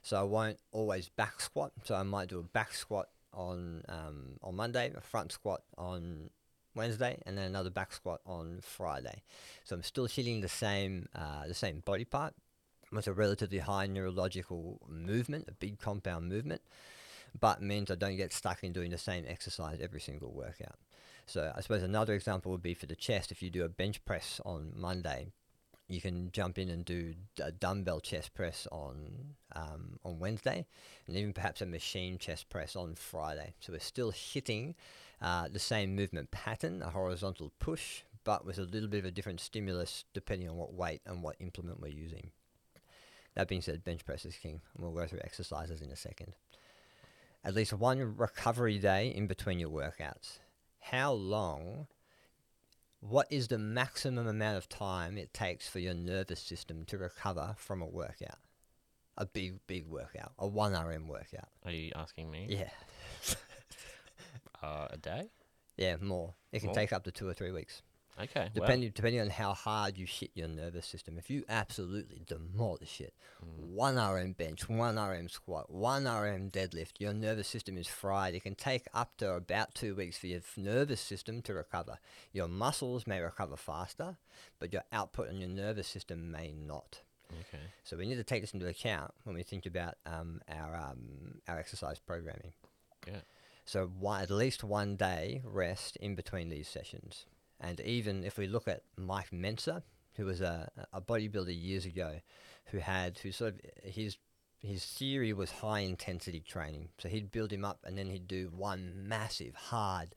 [0.02, 1.72] So I won't always back squat.
[1.84, 6.30] So I might do a back squat on um, on Monday, a front squat on
[6.74, 9.22] Wednesday, and then another back squat on Friday.
[9.64, 12.34] So I'm still hitting the same uh, the same body part
[12.92, 16.62] with a relatively high neurological movement, a big compound movement,
[17.38, 20.76] but means I don't get stuck in doing the same exercise every single workout.
[21.26, 23.32] So I suppose another example would be for the chest.
[23.32, 25.32] If you do a bench press on Monday,
[25.94, 30.66] you can jump in and do a dumbbell chest press on um, on Wednesday,
[31.06, 33.54] and even perhaps a machine chest press on Friday.
[33.60, 34.74] So we're still hitting
[35.22, 39.10] uh, the same movement pattern, a horizontal push, but with a little bit of a
[39.10, 42.30] different stimulus depending on what weight and what implement we're using.
[43.34, 46.34] That being said, bench press is king, and we'll go through exercises in a second.
[47.44, 50.38] At least one recovery day in between your workouts.
[50.80, 51.86] How long?
[53.06, 57.54] What is the maximum amount of time it takes for your nervous system to recover
[57.58, 58.38] from a workout?
[59.18, 61.50] A big, big workout, a 1RM workout.
[61.66, 62.46] Are you asking me?
[62.48, 62.70] Yeah.
[64.62, 65.28] Uh, a day?
[65.76, 66.32] Yeah, more.
[66.50, 66.74] It can More?
[66.74, 67.82] take up to two or three weeks,
[68.20, 68.48] Okay.
[68.54, 71.18] depending depending on how hard you hit your nervous system.
[71.18, 77.12] If you absolutely demolish it, one RM bench, one RM squat, one RM deadlift, your
[77.12, 78.34] nervous system is fried.
[78.34, 81.98] It can take up to about two weeks for your nervous system to recover.
[82.32, 84.16] Your muscles may recover faster,
[84.60, 87.00] but your output on your nervous system may not.
[87.32, 87.62] Okay.
[87.82, 91.40] So we need to take this into account when we think about um, our um,
[91.48, 92.52] our exercise programming.
[93.06, 93.20] Yeah.
[93.64, 97.26] So one, at least one day rest in between these sessions.
[97.64, 99.82] And even if we look at Mike Mentzer,
[100.16, 102.20] who was a, a bodybuilder years ago,
[102.66, 104.18] who had who sort of his
[104.60, 106.88] his theory was high intensity training.
[106.98, 110.14] So he'd build him up and then he'd do one massive, hard,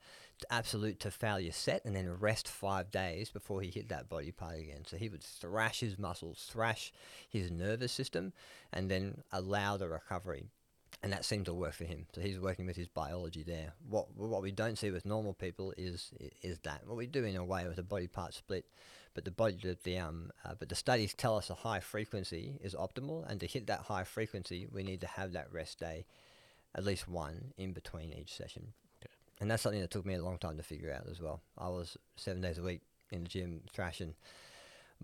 [0.50, 4.58] absolute to failure set and then rest five days before he hit that body part
[4.58, 4.84] again.
[4.86, 6.92] So he would thrash his muscles, thrash
[7.28, 8.32] his nervous system,
[8.72, 10.48] and then allow the recovery
[11.02, 12.06] and that seemed to work for him.
[12.14, 13.72] So he's working with his biology there.
[13.88, 17.36] What what we don't see with normal people is is that what we do in
[17.36, 18.64] a way with a body part split,
[19.18, 22.58] But the body, the, the um, uh, but the studies tell us a high frequency
[22.62, 26.06] is optimal, and to hit that high frequency, we need to have that rest day,
[26.74, 28.74] at least one in between each session.
[29.02, 29.12] Okay.
[29.40, 31.40] And that's something that took me a long time to figure out as well.
[31.56, 34.14] I was seven days a week in the gym thrashing,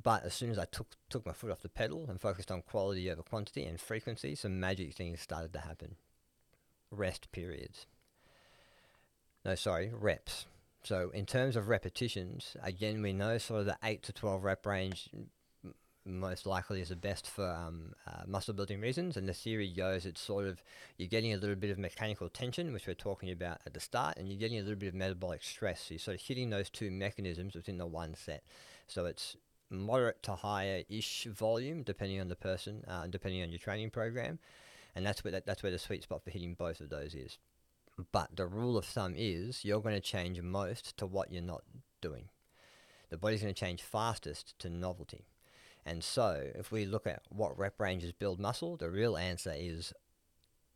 [0.03, 2.63] but as soon as I took took my foot off the pedal and focused on
[2.63, 5.97] quality over quantity and frequency, some magic things started to happen.
[6.91, 7.87] Rest periods.
[9.45, 10.47] No, sorry, reps.
[10.83, 14.67] So in terms of repetitions, again, we know sort of the 8 to 12 rep
[14.67, 15.09] range
[16.07, 19.17] most likely is the best for um, uh, muscle building reasons.
[19.17, 20.63] And the theory goes it's sort of
[20.99, 24.19] you're getting a little bit of mechanical tension, which we're talking about at the start,
[24.19, 25.81] and you're getting a little bit of metabolic stress.
[25.81, 28.45] So you're sort of hitting those two mechanisms within the one set.
[28.87, 29.37] So it's
[29.71, 34.39] moderate to higher ish volume, depending on the person, uh, depending on your training program.
[34.95, 37.39] And that's where, that, that's where the sweet spot for hitting both of those is.
[38.13, 41.63] But the rule of thumb is you're going to change most to what you're not
[42.01, 42.29] doing.
[43.11, 45.27] The body's going to change fastest to novelty.
[45.87, 49.93] And so, if we look at what rep ranges build muscle, the real answer is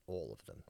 [0.07, 0.63] all of them.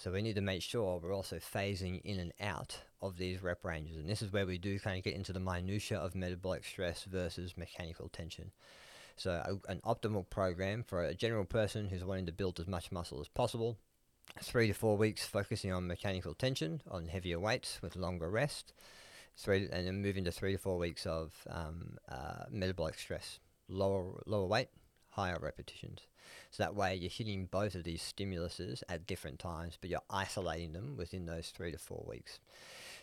[0.00, 3.62] So, we need to make sure we're also phasing in and out of these rep
[3.66, 3.98] ranges.
[3.98, 7.04] And this is where we do kind of get into the minutiae of metabolic stress
[7.04, 8.50] versus mechanical tension.
[9.16, 12.90] So, a, an optimal program for a general person who's wanting to build as much
[12.90, 13.76] muscle as possible
[14.42, 18.72] three to four weeks focusing on mechanical tension on heavier weights with longer rest,
[19.36, 24.22] three and then move into three to four weeks of um, uh, metabolic stress, lower
[24.24, 24.68] lower weight,
[25.10, 26.06] higher repetitions.
[26.50, 30.72] So that way you're hitting both of these stimuluses at different times, but you're isolating
[30.72, 32.40] them within those three to four weeks.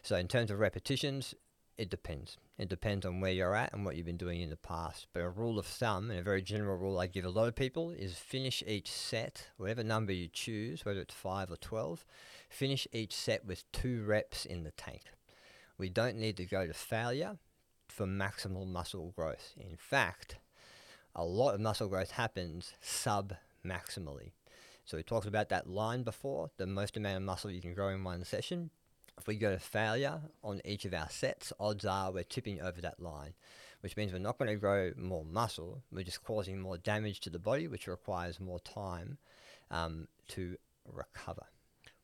[0.01, 1.33] So in terms of repetitions,
[1.77, 2.37] it depends.
[2.57, 5.07] It depends on where you're at and what you've been doing in the past.
[5.13, 7.55] But a rule of thumb, and a very general rule I give a lot of
[7.55, 12.03] people, is finish each set, whatever number you choose, whether it's 5 or 12,
[12.49, 15.03] finish each set with two reps in the tank.
[15.77, 17.37] We don't need to go to failure
[17.87, 19.53] for maximal muscle growth.
[19.57, 20.37] In fact,
[21.15, 23.33] a lot of muscle growth happens sub
[23.65, 24.31] maximally.
[24.85, 27.89] So we talked about that line before, the most amount of muscle you can grow
[27.89, 28.69] in one session
[29.17, 32.81] if we go to failure on each of our sets, odds are we're tipping over
[32.81, 33.33] that line,
[33.81, 35.81] which means we're not going to grow more muscle.
[35.91, 39.17] We're just causing more damage to the body, which requires more time
[39.71, 40.57] um, to
[40.91, 41.45] recover.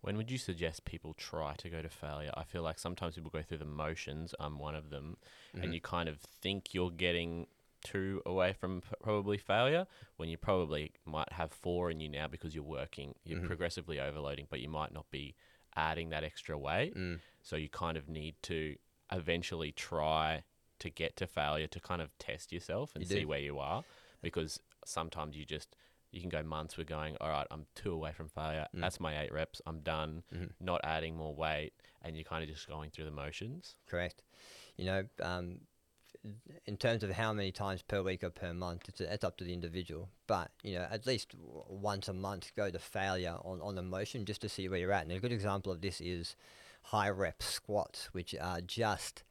[0.01, 2.31] When would you suggest people try to go to failure?
[2.35, 4.35] I feel like sometimes people go through the motions.
[4.39, 5.17] I'm one of them,
[5.55, 5.63] Mhm.
[5.63, 7.47] and you kind of think you're getting
[7.83, 9.85] two away from p- probably failure
[10.17, 13.47] when you probably might have four in you now because you're working, you're Mhm.
[13.47, 15.35] progressively overloading, but you might not be
[15.75, 16.95] adding that extra weight.
[16.95, 17.19] Mm.
[17.41, 18.77] So you kind of need to
[19.11, 20.43] eventually try
[20.79, 23.15] to get to failure to kind of test yourself and You do.
[23.21, 23.83] see where you are
[24.21, 25.75] because sometimes you just
[26.11, 28.81] you can go months with going all right i'm two away from failure Mm.
[28.81, 30.51] that's my eight reps i'm done Mhm.
[30.59, 34.21] not adding more weight and you're kind of just going through the motions Correct.
[34.77, 35.61] You know, um,
[36.65, 39.43] in terms of how many times per week or per month, it's, it's up to
[39.43, 40.09] the individual.
[40.27, 41.33] But, you know, at least
[41.67, 44.93] once a month, go to failure on, on a motion just to see where you're
[44.93, 45.03] at.
[45.03, 46.35] And a good example of this is
[46.83, 49.23] high rep squats, which are just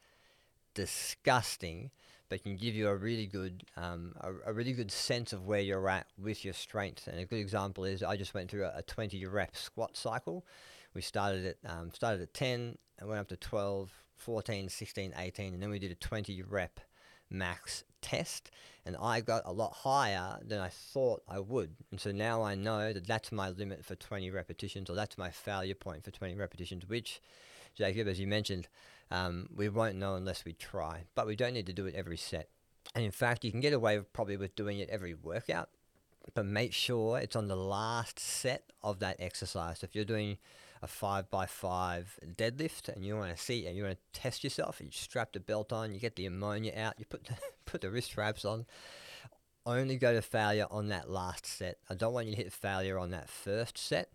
[0.75, 1.91] disgusting,
[2.29, 5.61] but can give you a really good um, a, a really good sense of where
[5.61, 7.07] you're at with your strength.
[7.07, 10.45] And a good example is I just went through a, a 20 rep squat cycle.
[10.95, 13.91] We started at um, started at 10 and went up to 12,
[14.25, 16.81] 14, 16, 18, and then we did a 20 rep
[17.29, 18.51] max test,
[18.85, 21.75] and I got a lot higher than I thought I would.
[21.91, 25.31] And so now I know that that's my limit for 20 repetitions, or that's my
[25.31, 27.21] failure point for 20 repetitions, which,
[27.75, 28.69] Jacob, as you mentioned,
[29.11, 31.05] um, we won't know unless we try.
[31.15, 32.49] But we don't need to do it every set.
[32.95, 35.69] And in fact, you can get away probably with doing it every workout,
[36.35, 39.81] but make sure it's on the last set of that exercise.
[39.81, 40.39] So if you're doing
[40.83, 44.43] a five by five deadlift and you want to see and you want to test
[44.43, 47.81] yourself, you strap the belt on, you get the ammonia out, you put the, put
[47.81, 48.67] the wrist straps on.
[49.65, 51.79] Only go to failure on that last set.
[51.89, 54.09] I don't want you to hit failure on that first set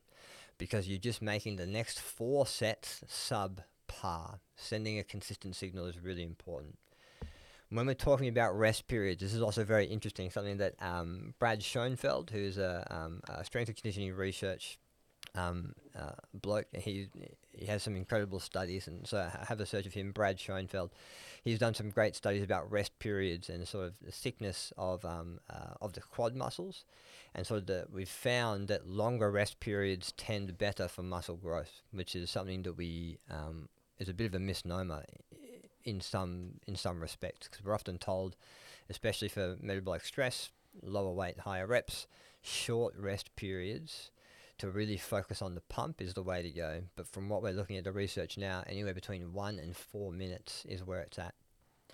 [0.57, 4.39] because you're just making the next four sets subpar.
[4.57, 6.77] Sending a consistent signal is really important.
[7.69, 10.29] When we're talking about rest periods, this is also very interesting.
[10.31, 14.79] Something that um, Brad Schoenfeld, who's a, um, a strength and conditioning research
[15.37, 16.67] um, uh, bloke.
[16.73, 17.07] He
[17.53, 20.91] he has some incredible studies, and so I have a search of him, Brad Schoenfeld.
[21.43, 25.39] He's done some great studies about rest periods and sort of the thickness of um,
[25.49, 26.83] uh, of the quad muscles,
[27.35, 31.81] and sort of the, we've found that longer rest periods tend better for muscle growth,
[31.91, 33.69] which is something that we um,
[33.99, 35.03] is a bit of a misnomer
[35.85, 38.35] in some in some respects because we're often told,
[38.89, 40.49] especially for metabolic stress,
[40.81, 42.07] lower weight, higher reps,
[42.41, 44.11] short rest periods
[44.59, 46.81] to really focus on the pump is the way to go.
[46.95, 50.65] But from what we're looking at the research now, anywhere between one and four minutes
[50.67, 51.35] is where it's at.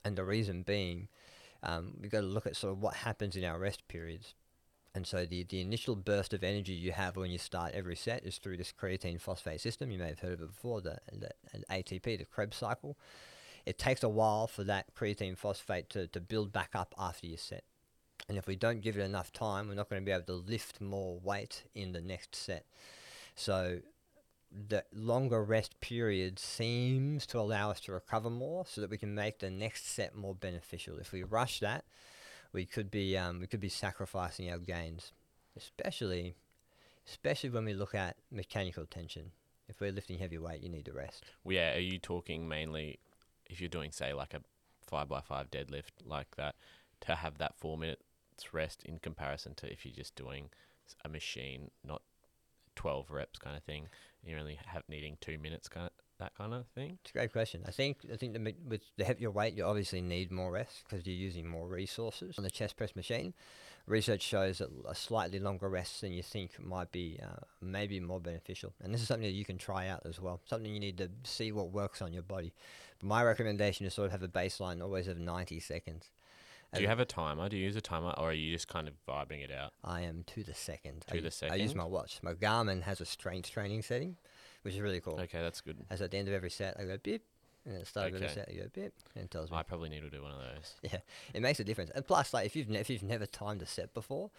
[0.06, 1.08] And the reason being
[1.64, 4.36] um, we've got to look at sort of what happens in our rest periods.
[4.96, 8.24] And so the, the initial burst of energy you have when you start every set
[8.26, 9.90] is through this creatine phosphate system.
[9.90, 12.98] You may have heard of it before, the, the, the ATP, the Krebs cycle.
[13.66, 17.38] It takes a while for that creatine phosphate to, to build back up after your
[17.38, 17.64] set.
[18.30, 20.34] And if we don't give it enough time, we're not going to be able to
[20.34, 22.66] lift more weight in the next set.
[23.36, 23.80] So
[24.70, 29.16] the longer rest period seems to allow us to recover more so that we can
[29.16, 30.98] make the next set more beneficial.
[30.98, 31.84] If we rush that,
[32.54, 35.12] we could be um, we could be sacrificing our gains,
[35.58, 36.36] especially
[37.08, 39.32] especially when we look at mechanical tension.
[39.68, 41.24] If we're lifting heavy weight, you need to rest.
[41.44, 43.00] Well, yeah, are you talking mainly
[43.50, 44.42] if you're doing say like a
[44.86, 46.56] five by five deadlift like that
[47.02, 47.78] to have that four
[48.52, 50.50] rest in comparison to if you're just doing
[51.06, 52.02] a machine, not
[52.76, 53.88] twelve reps kind of thing.
[54.26, 56.98] You're only have needing two minutes kind of that kind of thing.
[57.02, 57.64] It's a great question.
[57.68, 61.06] I think I think the, with the heavier weight, you obviously need more rest because
[61.06, 63.34] you're using more resources on the chest press machine.
[63.86, 68.20] Research shows that a slightly longer rest than you think might be uh, maybe more
[68.20, 70.40] beneficial, and this is something that you can try out as well.
[70.46, 72.54] Something you need to see what works on your body.
[73.00, 76.10] But my recommendation is sort of have a baseline always of 90 seconds.
[76.76, 77.50] Do you have a timer?
[77.50, 79.74] Do you use a timer, or are you just kind of vibing it out?
[79.84, 81.02] I am to the second.
[81.08, 82.20] To I, the u- I use my watch.
[82.22, 84.18] My Garmin has a strength training setting,
[84.64, 85.20] which is really cool.
[85.20, 85.78] Okay, that's good.
[85.90, 87.24] As at the end of every set, I go beep,
[87.66, 88.34] and at the start of every Okay.
[88.36, 89.58] set, I go beep, and it tells me.
[89.58, 90.74] I probably need to do one of those.
[90.92, 91.00] Yeah,
[91.34, 91.92] it makes a difference.
[91.94, 94.32] And plus, like if you've ne- if you've never timed a set before,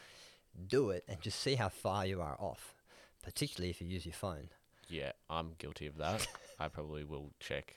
[0.69, 2.75] do it and just see how far you are off.
[3.23, 4.49] Particularly if you use your phone.
[4.89, 6.27] Yeah, I'm guilty of that.
[6.61, 7.77] I probably will check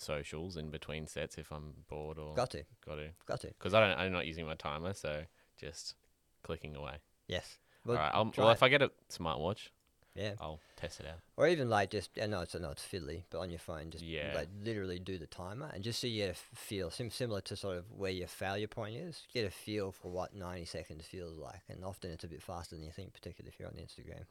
[0.00, 3.08] socials in between sets if I'm bored or Got to, got to.
[3.26, 3.48] got to.
[3.48, 5.22] Because I don't, I'm not using my timer, so
[5.60, 5.94] just
[6.42, 6.94] clicking away.
[7.26, 7.58] Yes.
[7.86, 8.10] All right.
[8.12, 8.52] I'll, well, it.
[8.52, 9.68] if I get a smartwatch,
[10.14, 10.32] yeah.
[10.40, 11.18] I'll test it out.
[11.36, 13.90] Or even like just, I know it's I know it's fiddly, but on your phone,
[13.90, 14.32] just Yeah.
[14.34, 17.40] like literally do the timer and just so you get a f- feel, sim- similar
[17.42, 19.22] to sort of where your failure point is.
[19.32, 22.74] Get a feel for what 90 seconds feels like, and often it's a bit faster
[22.74, 24.24] than you think, particularly if you're on Instagram.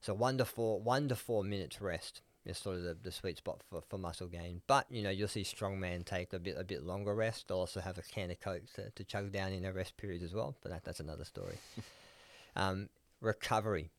[0.00, 3.38] So one to four, one to four minutes rest is sort of the, the sweet
[3.38, 4.60] spot for, for muscle gain.
[4.66, 7.48] But you know you'll see strongman take a bit a bit longer rest.
[7.48, 10.24] They'll also have a can of coke to, to chug down in their rest periods
[10.24, 10.54] as well.
[10.62, 11.58] But that, that's another story.
[12.56, 12.88] um,
[13.20, 13.90] recovery.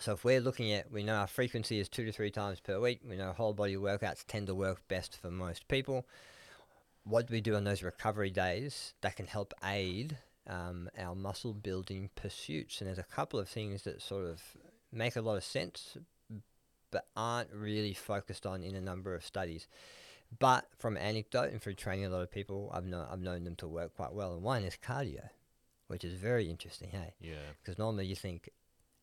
[0.00, 2.78] So if we're looking at, we know our frequency is two to three times per
[2.80, 3.00] week.
[3.08, 6.06] We know whole body workouts tend to work best for most people.
[7.04, 11.54] What do we do on those recovery days that can help aid um, our muscle
[11.54, 12.80] building pursuits?
[12.80, 14.42] And there's a couple of things that sort of
[14.92, 15.96] make a lot of sense,
[16.96, 19.68] but aren't really focused on in a number of studies.
[20.38, 23.54] But from anecdote and through training a lot of people, I've, know, I've known them
[23.56, 24.32] to work quite well.
[24.32, 25.28] And one is cardio,
[25.88, 27.12] which is very interesting, hey?
[27.20, 27.34] Yeah.
[27.62, 28.48] because normally you think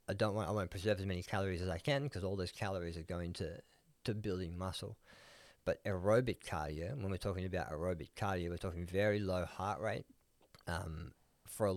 [0.09, 2.35] I don't want I want to preserve as many calories as I can because all
[2.35, 3.61] those calories are going to
[4.05, 4.97] to building muscle.
[5.63, 10.05] But aerobic cardio, when we're talking about aerobic cardio, we're talking very low heart rate
[10.67, 11.11] um,
[11.55, 11.75] for a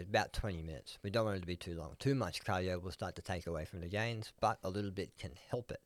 [0.00, 0.98] about 20 minutes.
[1.02, 1.96] We don't want it to be too long.
[1.98, 5.16] Too much cardio will start to take away from the gains, but a little bit
[5.18, 5.80] can help it.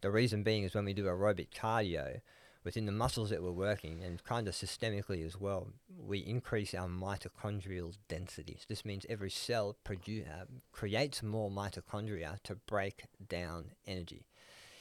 [0.00, 2.20] The reason being is when we do aerobic cardio,
[2.64, 6.88] within the muscles that we're working and kind of systemically as well, we increase our
[6.88, 8.56] mitochondrial density.
[8.58, 14.26] So this means every cell produ- uh, creates more mitochondria to break down energy.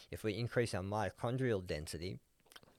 [0.10, 2.19] If we increase our mitochondrial density,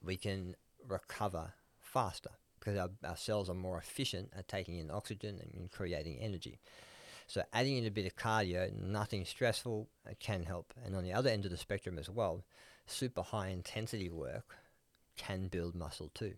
[0.02, 2.30] we can recover faster
[2.64, 6.58] because our, our cells are more efficient at taking in oxygen and creating energy.
[7.26, 10.72] So adding in a bit of cardio, nothing stressful, uh, can help.
[10.84, 12.44] And on the other end of the spectrum as well,
[12.86, 14.56] super high intensity work
[15.16, 16.34] can build muscle too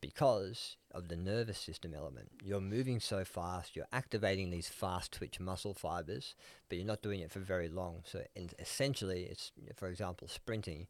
[0.00, 2.30] because of the nervous system element.
[2.42, 6.34] You're moving so fast, you're activating these fast twitch muscle fibers,
[6.68, 8.02] but you're not doing it for very long.
[8.04, 8.22] So
[8.58, 10.86] essentially, it's for example, sprinting.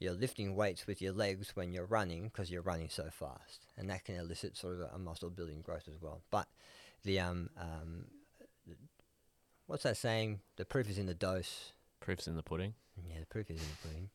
[0.00, 3.88] You're lifting weights with your legs when you're running because you're running so fast, and
[3.90, 6.22] that can elicit sort of a, a muscle building growth as well.
[6.30, 6.48] But
[7.04, 8.06] the um, um,
[9.66, 10.40] what's that saying?
[10.56, 11.72] The proof is in the dose.
[12.00, 12.74] Proof's in the pudding.
[13.08, 14.08] Yeah, the proof is in the pudding.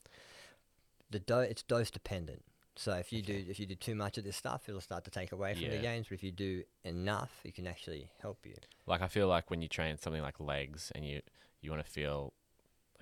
[1.11, 2.43] The do- it's dose dependent.
[2.75, 5.11] So if you do if you do too much of this stuff, it'll start to
[5.11, 6.07] take away from the gains.
[6.09, 8.55] But if you do enough, it can actually help you.
[8.85, 11.21] Like I feel like when you train something like legs and you
[11.61, 12.33] you want to feel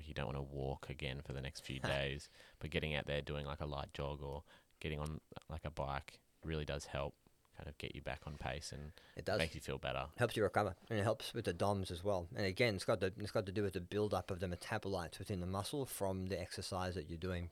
[0.03, 2.29] like you don't want to walk again for the next few days,
[2.59, 4.43] but getting out there doing like a light jog or
[4.79, 7.15] getting on like a bike really does help
[7.57, 10.05] kind of get you back on pace and It does make you feel better.
[10.17, 12.27] helps you recover, and it helps with the DOMs as well.
[12.35, 14.47] And again, it's got to, it's got to do with the build up of the
[14.47, 17.49] metabolites within the muscle from the exercise that you're doing.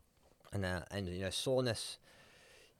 [0.54, 1.98] And uh, and you know soreness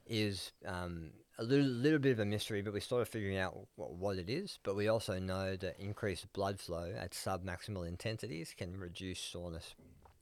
[0.06, 3.56] is um, a little little bit of a mystery, but we're sort of figuring out
[3.76, 4.58] what, what it is.
[4.62, 9.74] But we also know that increased blood flow at sub maximal intensities can reduce soreness,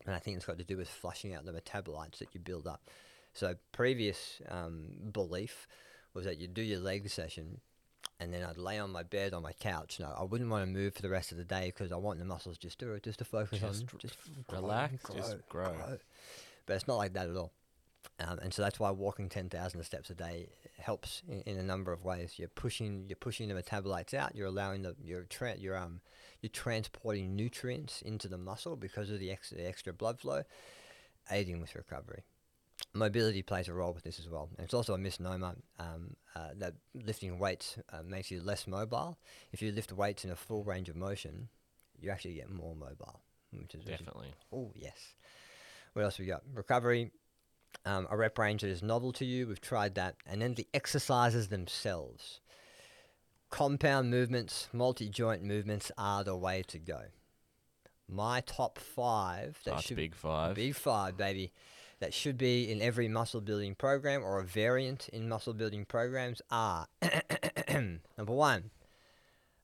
[0.06, 2.66] and I think it's got to do with flushing out the metabolites that you build
[2.66, 2.82] up.
[3.32, 5.66] So previous um, belief
[6.14, 7.60] was that you do your leg session,
[8.18, 9.98] and then I'd lay on my bed on my couch.
[10.00, 12.18] No, I wouldn't want to move for the rest of the day because I want
[12.18, 14.16] the muscles just to just to focus Just on just
[14.50, 15.74] relax, just grow.
[16.66, 17.52] But it's not like that at all.
[18.18, 20.48] Um, and so that's why walking 10,000 steps a day
[20.78, 22.34] helps in, in a number of ways.
[22.38, 24.34] You're pushing you're pushing the metabolites out.
[24.34, 26.00] You're allowing the you're tra- you're um
[26.40, 30.42] you're transporting nutrients into the muscle because of the extra the extra blood flow,
[31.30, 32.22] aiding with recovery.
[32.94, 34.48] Mobility plays a role with this as well.
[34.56, 39.18] And it's also a misnomer um, uh, that lifting weights uh, makes you less mobile.
[39.52, 41.48] If you lift weights in a full range of motion,
[42.00, 43.20] you actually get more mobile,
[43.52, 44.28] which is which is Definitely.
[44.50, 45.14] Oh, yes.
[45.92, 46.42] What else we got?
[46.54, 47.10] Recovery,
[47.84, 49.46] um, a rep range that is novel to you.
[49.46, 50.16] We've tried that.
[50.26, 52.40] And then the exercises themselves.
[53.50, 57.00] Compound movements, multi joint movements are the way to go.
[58.08, 60.54] My top five that That's should big five.
[60.56, 61.52] Big five, baby.
[62.00, 66.40] That should be in every muscle building program or a variant in muscle building programs
[66.50, 66.86] are
[67.68, 68.70] number one,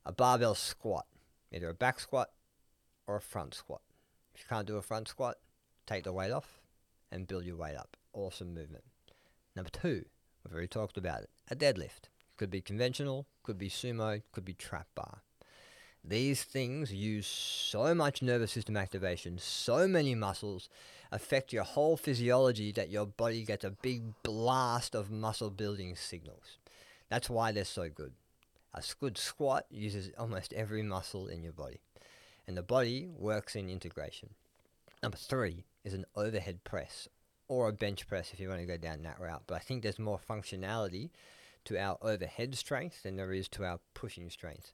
[0.04, 1.07] a barbell squat,
[1.50, 2.30] either a back squat
[3.07, 3.80] or a front squat.
[4.34, 5.36] If you can't do a front squat,
[5.86, 6.61] take the weight off
[7.11, 7.96] and build your weight up.
[8.12, 8.84] Awesome movement.
[9.54, 10.04] Number two,
[10.44, 12.11] we've already talked about it, a deadlift.
[12.36, 15.22] Could be conventional, could be sumo, could be trap bar.
[16.04, 20.68] These things use so much nervous system activation, so many muscles,
[21.11, 26.59] affect your whole physiology that your body gets a big blast of muscle building signals.
[27.09, 28.12] That's why they're so good.
[28.72, 31.80] A good squat uses almost every muscle in your body,
[32.46, 34.30] and the body works in integration.
[35.02, 37.09] Number three is an overhead press
[37.49, 39.82] or a bench press if you want to go down that route, but I think
[39.82, 41.11] there's more functionality
[41.64, 44.72] to our overhead strength than there is to our pushing strength.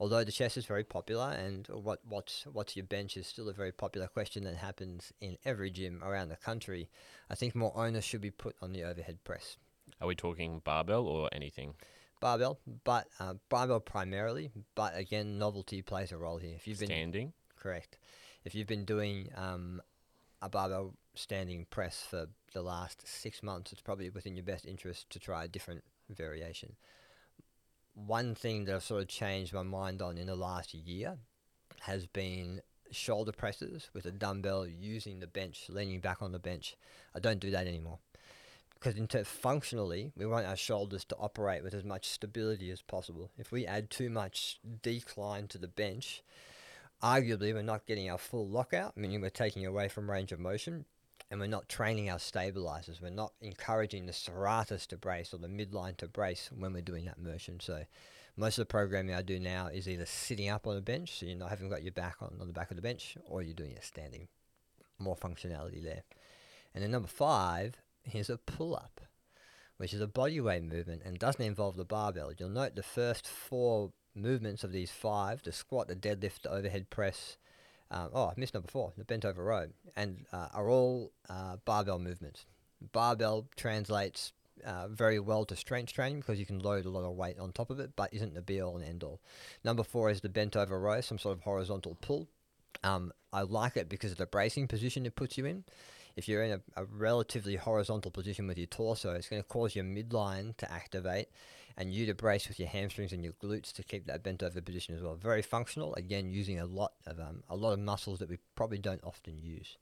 [0.00, 3.52] Although the chest is very popular, and what what's what's your bench is still a
[3.52, 6.88] very popular question that happens in every gym around the country.
[7.30, 9.56] I think more onus should be put on the overhead press,
[10.00, 11.74] Are we talking barbell or anything?
[12.20, 14.50] barbell, but uh, barbell primarily.
[14.76, 16.54] But again, novelty plays a role here.
[16.56, 17.32] If you've been Standing.
[17.56, 17.98] correct,
[18.44, 19.80] if you've been doing um,
[20.42, 25.08] a barbell standing press for the last six months, it's probably within your best interest
[25.10, 26.74] to try a different variation.
[27.94, 31.16] One thing that I've sort of changed my mind on in the last year
[31.80, 36.76] has been shoulder presses with a dumbbell using the bench, leaning back on the bench.
[37.14, 37.98] I don't do that anymore.
[38.74, 42.82] Because in ter- functionally, we want our shoulders to operate with as much stability as
[42.82, 43.30] possible.
[43.38, 46.22] If we add too much decline to the bench,
[47.02, 50.84] arguably we're not getting our full lockout, meaning we're taking away from range of motion,
[51.30, 53.00] and we're not training our stabilizers.
[53.00, 57.06] We're not encouraging the serratus to brace or the midline to brace when we're doing
[57.06, 57.58] that motion.
[57.60, 57.84] So
[58.36, 61.26] most of the programming I do now is either sitting up on a bench, so
[61.26, 63.54] you're not having got your back on, on the back of the bench, or you're
[63.54, 64.28] doing it standing.
[64.98, 66.02] More functionality there.
[66.74, 67.76] And then number five
[68.12, 69.00] is a pull up,
[69.76, 72.32] which is a body weight movement and doesn't involve the barbell.
[72.36, 76.90] You'll note the first four movements of these five the squat, the deadlift, the overhead
[76.90, 77.36] press.
[77.90, 81.56] Um, oh, I missed number four, the bent over row, and uh, are all uh,
[81.64, 82.46] barbell movements.
[82.92, 84.32] Barbell translates
[84.64, 87.52] uh, very well to strength training because you can load a lot of weight on
[87.52, 89.20] top of it, but isn't the be all and end all.
[89.64, 92.28] Number four is the bent over row, some sort of horizontal pull.
[92.82, 95.64] Um, I like it because of the bracing position it puts you in.
[96.16, 99.74] If you're in a, a relatively horizontal position with your torso, it's going to cause
[99.74, 101.28] your midline to activate
[101.76, 104.60] and you to brace with your hamstrings and your glutes to keep that bent over
[104.60, 105.14] position as well.
[105.14, 105.94] Very functional.
[105.94, 109.38] Again, using a lot of um, a lot of muscles that we probably don't often
[109.38, 109.76] use.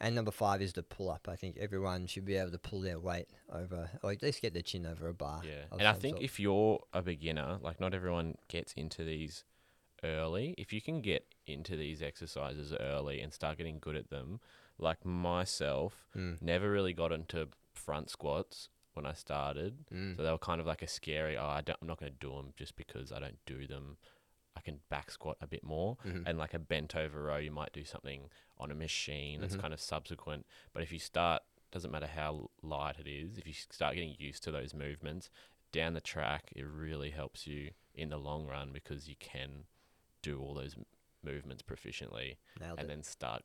[0.00, 1.28] And number five is the pull up.
[1.28, 4.52] I think everyone should be able to pull their weight over, or at least get
[4.52, 5.42] their chin over a bar.
[5.44, 5.64] Yeah.
[5.70, 6.24] And I think sort.
[6.24, 9.44] if you're a beginner, like not everyone gets into these
[10.02, 10.56] early.
[10.58, 14.40] If you can get into these exercises early and start getting good at them,
[14.76, 16.42] like myself, Mm.
[16.42, 19.86] never really got into front squats when I started.
[19.92, 20.16] Mm.
[20.16, 22.18] So they were kind of like a scary, oh, I don't, I'm not going to
[22.18, 23.96] do them just because I don't do them.
[24.56, 25.96] I can back squat a bit more.
[26.04, 26.24] Mhm.
[26.26, 28.28] And like a bent over row, you might do something
[28.58, 29.60] on a machine that's Mhm.
[29.62, 30.46] kind of subsequent.
[30.74, 34.42] But if you start, doesn't matter how light it is, if you start getting used
[34.44, 35.30] to those movements
[35.72, 39.64] down the track, it really helps you in the long run because you can
[40.20, 40.76] do all those
[41.22, 42.88] movements proficiently Nailed and it.
[42.88, 43.42] then start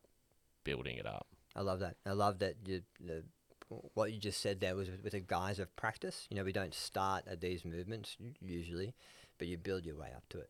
[0.65, 1.27] building it up.
[1.55, 1.95] I love that.
[2.05, 3.23] I love that you, the,
[3.69, 6.25] what you just said there was with, a guise of practice.
[6.29, 8.93] You know, we don't start at these movements usually,
[9.37, 10.49] but you build your way up to it.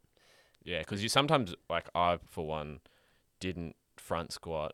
[0.63, 2.79] Yeah, because you sometimes, like I for one,
[3.39, 4.73] didn't front squat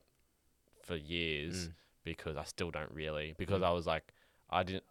[0.81, 1.73] for years Mm.
[2.03, 3.65] because I still don't really because Mm.
[3.67, 4.13] I was like,
[4.49, 4.83] I didn't.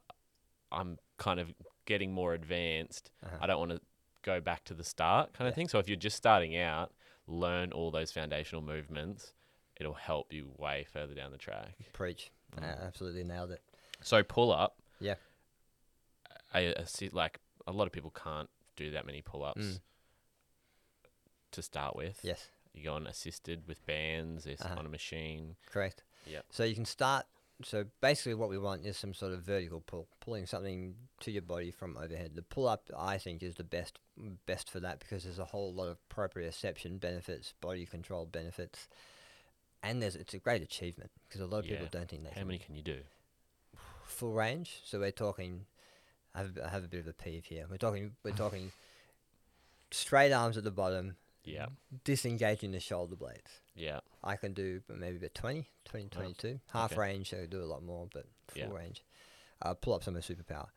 [0.70, 1.52] I'm kind of
[1.84, 3.10] getting more advanced.
[3.22, 3.36] Uh-huh.
[3.40, 3.80] I don't want to
[4.22, 5.56] go back to the start kind of Yeah.
[5.56, 5.68] thing.
[5.68, 6.92] So if you're just starting out,
[7.26, 9.34] learn all those foundational movements.
[9.78, 11.74] It'll help you way further down the track.
[11.92, 12.30] Preach.
[12.60, 13.62] Uh, absolutely nailed it.
[14.02, 14.76] So pull up.
[15.00, 15.14] Yeah.
[16.52, 19.80] I, a si- like a lot of people can't do that many pull-ups Mm.
[21.52, 22.20] to start with.
[22.22, 24.78] Yes, You go on assisted with bands, it's Uh-huh.
[24.78, 25.56] on a machine.
[25.66, 26.02] correct.
[26.26, 26.42] Yeah.
[26.50, 27.26] So you can start.
[27.64, 31.42] So basically, what we want is some sort of vertical pull, pulling something to your
[31.42, 32.34] body from overhead.
[32.34, 33.98] The pull up, I think, is the best
[34.46, 38.88] best for that because there's a whole lot of proprioception benefits, body control benefits,
[39.82, 42.36] and there's it's a great achievement because a lot of people don't think they How
[42.36, 43.00] can many can you do?
[44.04, 44.80] full range.
[44.84, 45.66] So we're talking.
[46.34, 47.66] I have, I have a bit of a peeve here.
[47.70, 48.12] We're talking.
[48.24, 48.72] We're talking
[49.90, 51.66] straight arms at the bottom, Yeah.
[52.04, 53.60] disengaging the shoulder blades.
[53.74, 54.00] Yeah.
[54.24, 56.60] I can do maybe about 20, 20, Oh, 22.
[56.72, 57.00] Half okay.
[57.00, 58.70] range, I can do a lot more, but full Yeah.
[58.70, 59.02] range.
[59.60, 60.68] Uh, pull ups, I'm a superpower.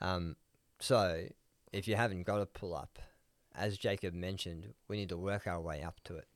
[0.00, 0.36] Um,
[0.80, 1.28] so
[1.72, 2.98] if you haven't got a pull up,
[3.54, 6.26] as Jacob mentioned, we need to work our way up to it.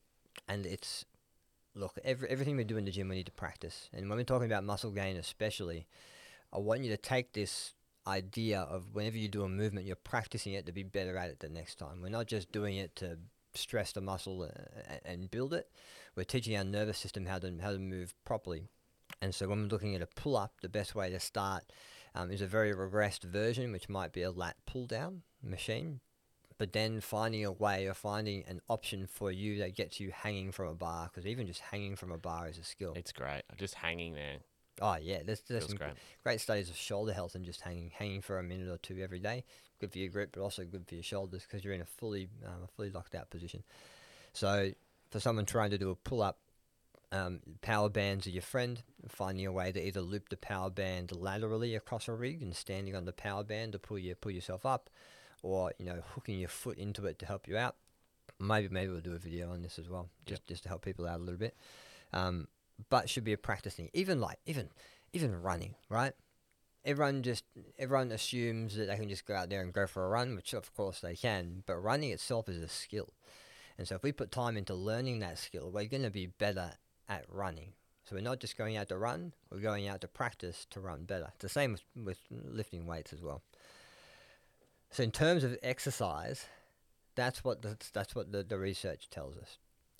[0.48, 1.04] And it's,
[1.76, 3.88] look, every, everything we do in the gym, we need to practice.
[3.92, 5.86] And when we're talking about muscle gain, especially,
[6.52, 7.74] I want you to take this
[8.06, 11.40] idea of whenever you do a movement, you're practicing it to be better at it
[11.40, 12.00] the next time.
[12.02, 13.18] We're not just doing it to
[13.54, 14.48] stress the muscle uh,
[14.88, 15.68] a- and build it.
[16.16, 18.68] We're teaching our nervous system how to how to move properly.
[19.20, 21.64] And so when we're looking at a pull up, the best way to start
[22.14, 26.00] um, is a very regressed version, which might be a lat pull down machine.
[26.58, 30.52] But then finding a way or finding an option for you that gets you hanging
[30.52, 32.94] from a bar, because even just hanging from a bar is a skill.
[32.96, 33.42] It's great.
[33.58, 34.38] Just hanging there
[34.80, 35.92] Oh yeah, there's, there's feels some great.
[36.22, 39.18] great studies of shoulder health and just hanging hanging for a minute or two every
[39.18, 39.44] day.
[39.80, 42.28] Good for your grip, but also good for your shoulders because you're in a fully
[42.44, 43.62] um, a fully locked out position.
[44.32, 44.72] So
[45.10, 46.38] for someone trying to do a pull up,
[47.10, 48.82] um, power bands are your friend.
[49.08, 52.94] Finding a way to either loop the power band laterally across a rig and standing
[52.94, 54.90] on the power band to pull you pull yourself up,
[55.42, 57.76] or you know hooking your foot into it to help you out.
[58.38, 61.06] Maybe maybe we'll do a video on this as well, just just to help people
[61.06, 61.56] out a little bit.
[62.12, 62.48] Um,
[62.90, 63.90] but should be a practice thing.
[63.94, 64.68] Even like even
[65.12, 66.12] even running, right?
[66.84, 67.44] Everyone just
[67.78, 70.52] everyone assumes that they can just go out there and go for a run, which
[70.52, 71.62] of course they can.
[71.66, 73.12] But running itself is a skill,
[73.78, 76.72] and so if we put time into learning that skill, we're going to be better
[77.08, 77.72] at running.
[78.04, 81.04] So we're not just going out to run; we're going out to practice to run
[81.04, 81.28] better.
[81.34, 83.42] It's the same with, with lifting weights as well.
[84.90, 86.46] So in terms of exercise,
[87.14, 89.58] that's what the, that's what the, the research tells us.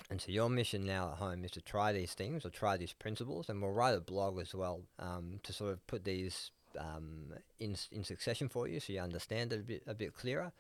[0.09, 2.93] And so your mission now at home is to try these things or try these
[2.93, 7.33] principles, and we'll write a blog as well um, to sort of put these um,
[7.59, 10.53] in in succession for you, so you understand it a bit a bit clearer.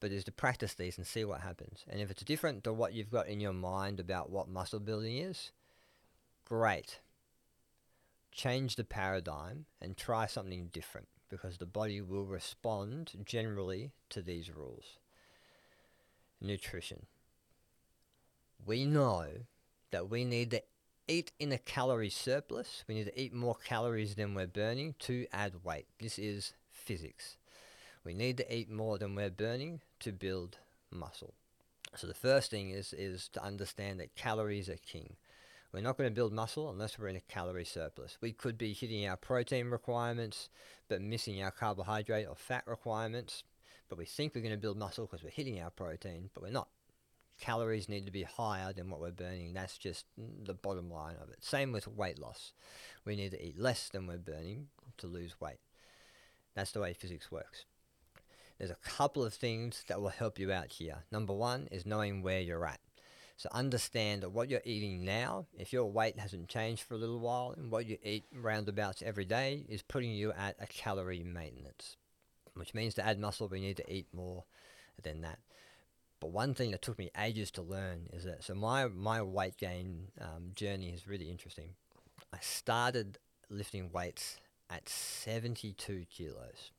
[0.00, 1.84] But is to practice these and see what happens.
[1.88, 5.16] And if it's different to what you've got in your mind about what muscle building
[5.18, 5.52] is,
[6.44, 6.98] great.
[8.32, 14.54] Change the paradigm and try something different because the body will respond generally to these
[14.54, 14.98] rules.
[16.40, 17.06] Nutrition
[18.64, 19.26] we know
[19.90, 20.62] that we need to
[21.08, 22.84] eat in a calorie surplus.
[22.86, 25.86] We need to eat more calories than we're burning to add weight.
[26.00, 27.36] This is physics.
[28.04, 30.58] We need to eat more than we're burning to build
[30.90, 31.34] muscle.
[31.94, 35.16] So the first thing is is to understand that calories are king.
[35.72, 38.18] We're not going to build muscle unless we're in a calorie surplus.
[38.20, 40.50] We could be hitting our protein requirements
[40.88, 43.44] but missing our carbohydrate or fat requirements.
[43.88, 46.50] But we think we're going to build muscle because we're hitting our protein, but we're
[46.50, 46.68] not
[47.42, 49.52] calories need to be higher than what we're burning.
[49.52, 51.44] That's just the bottom line of it.
[51.44, 52.52] Same with weight loss.
[53.04, 54.68] We need to eat less than we're burning
[54.98, 55.58] to lose weight.
[56.54, 57.64] That's the way physics works.
[58.58, 60.98] There's a couple of things that will help you out here.
[61.10, 62.78] Number one is knowing where you're at.
[63.42, 67.18] So understand that what you're eating now, if your weight hasn't changed for a little
[67.18, 71.96] while, and what you eat roundabouts every day is putting you at a calorie maintenance,
[72.54, 74.44] which means to add muscle, we need to eat more
[75.02, 75.40] than that.
[76.20, 79.56] But one thing that took me ages to learn is that so my my weight
[79.56, 81.70] gain um, journey is really interesting.
[82.32, 83.18] I started
[83.50, 84.36] lifting weights
[84.70, 86.70] at 72 kilos.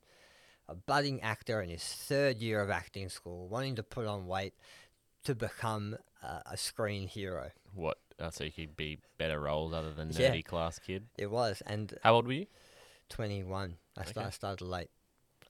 [0.70, 4.54] A budding actor in his third year of acting school, wanting to put on weight
[5.24, 7.52] to become uh, a screen hero.
[7.74, 7.98] What?
[8.20, 10.32] Uh, so you could be better roles other than Yeah.
[10.32, 11.08] nerdy class kid.
[11.18, 12.46] It was, and How old were you?
[13.10, 13.78] 21.
[13.98, 14.22] I, Okay.
[14.22, 14.90] I started late.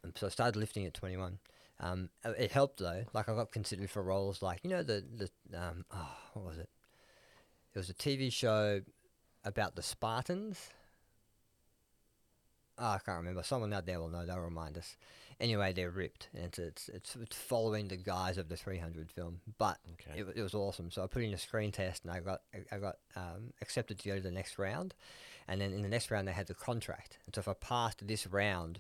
[0.03, 1.39] Um, so I started lifting at 21.
[1.80, 3.03] Um, uh, it helped though.
[3.13, 5.30] Like I got considered for roles like, you know, the, the
[5.61, 6.69] um, oh, what was it?
[7.74, 8.82] It was a TV show
[9.43, 10.69] about the Spartans.
[12.78, 13.43] Oh, I can't remember.
[13.43, 14.26] Someone out there will know.
[14.26, 14.95] They'll remind us.
[15.39, 19.41] Anyway, they're ripped, and it's it's it's, it's following the guys of the 300 film.
[19.57, 20.19] But Okay.
[20.21, 20.89] it, it was awesome.
[20.91, 24.09] So I put in a screen test, and I got I- got um, accepted to
[24.09, 24.93] go to the next round,
[25.47, 27.17] and then in the next round they had the contract.
[27.26, 28.80] And so if I passed this round,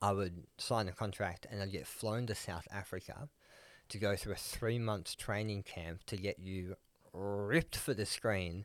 [0.00, 3.28] I would sign the contract, and I'd get flown to South Africa
[3.88, 6.76] to go through a three months training camp to get you
[7.12, 8.64] ripped for the screen,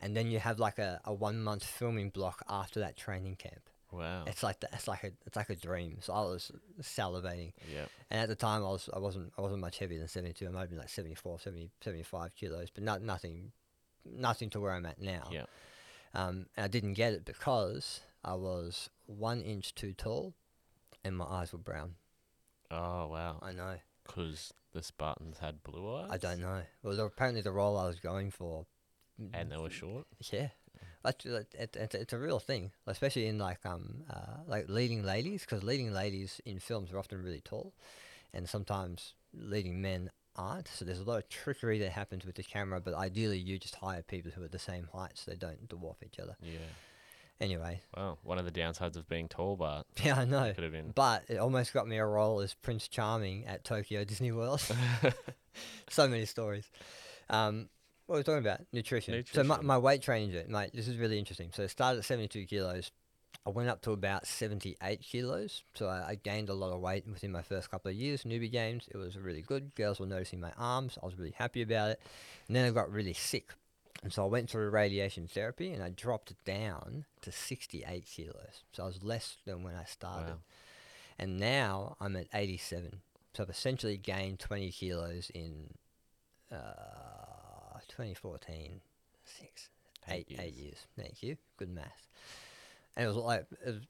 [0.00, 3.70] and then you have like a, a one month filming block after that training camp.
[3.94, 4.24] Wow.
[4.26, 5.98] It's like the, it's like a it's like a dream.
[6.00, 6.50] So I was
[6.82, 7.52] salivating.
[7.72, 7.86] Yeah.
[8.10, 10.46] And at the time, I was I wasn't I wasn't much heavier than seventy two.
[10.46, 13.52] I might have been like 74, 70, 75 kilos, but not nothing,
[14.04, 15.28] nothing to where I'm at now.
[15.30, 15.44] Yeah.
[16.14, 20.34] Um, and I didn't get it because I was one inch too tall,
[21.04, 21.94] and my eyes were brown.
[22.70, 23.38] Oh wow.
[23.42, 23.76] I know.
[24.06, 26.08] Because the Spartans had blue eyes.
[26.10, 26.62] I don't know.
[26.82, 28.66] Well, apparently the role I was going for.
[29.32, 30.06] And they were short.
[30.32, 30.48] Yeah.
[31.04, 35.42] That's it, it, it's a real thing, especially in like um uh, like leading ladies,
[35.42, 37.74] because leading ladies in films are often really tall,
[38.32, 40.68] and sometimes leading men aren't.
[40.68, 42.80] So there's a lot of trickery that happens with the camera.
[42.80, 45.96] But ideally, you just hire people who are the same height, so they don't dwarf
[46.04, 46.36] each other.
[46.42, 46.58] Yeah.
[47.40, 50.52] Anyway, Well, one of the downsides of being tall, but yeah, I know.
[50.54, 50.92] could have been.
[50.94, 54.60] But it almost got me a role as Prince Charming at Tokyo Disney World.
[55.90, 56.70] so many stories.
[57.28, 57.68] Um,
[58.06, 58.60] what were we talking about?
[58.72, 59.24] Nutrition.
[59.32, 61.50] So my, my weight training journey, mate, this is really interesting.
[61.52, 62.90] So it started at 72 kilos.
[63.46, 65.64] I went up to about 78 kilos.
[65.74, 68.24] So I, I gained a lot of weight within my first couple of years.
[68.24, 69.74] Newbie games, it was really good.
[69.74, 70.98] Girls were noticing my arms.
[71.02, 72.00] I was really happy about it.
[72.48, 73.52] And then I got really sick.
[74.02, 78.62] And so I went through radiation therapy and I dropped it down to 68 kilos.
[78.72, 80.38] So I was less than when I started Wow.
[81.18, 83.00] and now I'm at 87.
[83.34, 85.70] So I've essentially gained 20 kilos in
[86.52, 86.56] uh,
[87.96, 88.80] 2014,
[89.24, 89.68] six,
[90.08, 90.64] Eight eight, eight years.
[90.64, 90.86] years.
[90.98, 91.36] Thank you.
[91.56, 92.08] Good math.
[92.96, 93.82] And it was like it was,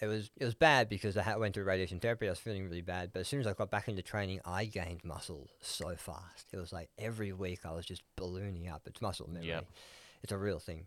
[0.00, 2.26] it was it was bad because I had, went through radiation therapy.
[2.26, 4.66] I was feeling really bad, but as soon as I got back into training, I
[4.66, 6.48] gained muscle so fast.
[6.52, 8.82] It was like every week I was just ballooning up.
[8.86, 9.48] It's muscle memory.
[9.48, 9.66] Yep.
[10.22, 10.86] It's a real thing.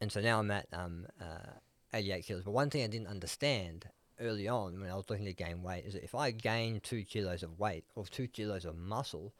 [0.00, 1.50] And so now I'm at um, uh,
[1.92, 2.42] 88 kilos.
[2.44, 3.86] But one thing I didn't understand
[4.20, 7.02] early on when I was looking to gain weight is that if I gain two
[7.02, 9.32] kilos of weight or two kilos of muscle,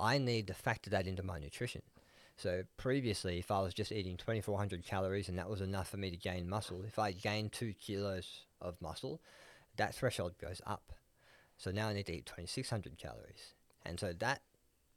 [0.00, 1.82] I need to factor that into my nutrition.
[2.36, 6.10] So previously, if I was just eating 2,400 calories and that was enough for me
[6.10, 9.20] to gain muscle, if I gain two kilos of muscle,
[9.76, 10.92] that threshold goes up.
[11.58, 14.40] So now I need to eat 2,600 calories, and so that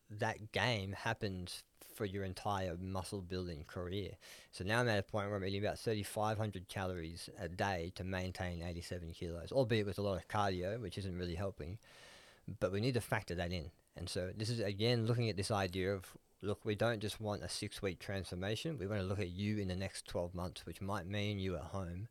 [0.10, 4.12] that game happens for your entire muscle building career.
[4.52, 8.04] So now I'm at a point where I'm eating about 3,500 calories a day to
[8.04, 11.78] maintain 87 kilos, albeit with a lot of cardio, which isn't really helping.
[12.60, 13.70] But we need to factor that in.
[13.96, 16.06] And so this is again looking at this idea of
[16.42, 18.78] look, we don't just want a six week transformation.
[18.78, 21.56] We want to look at you in the next 12 months, which might mean you
[21.56, 22.08] at home.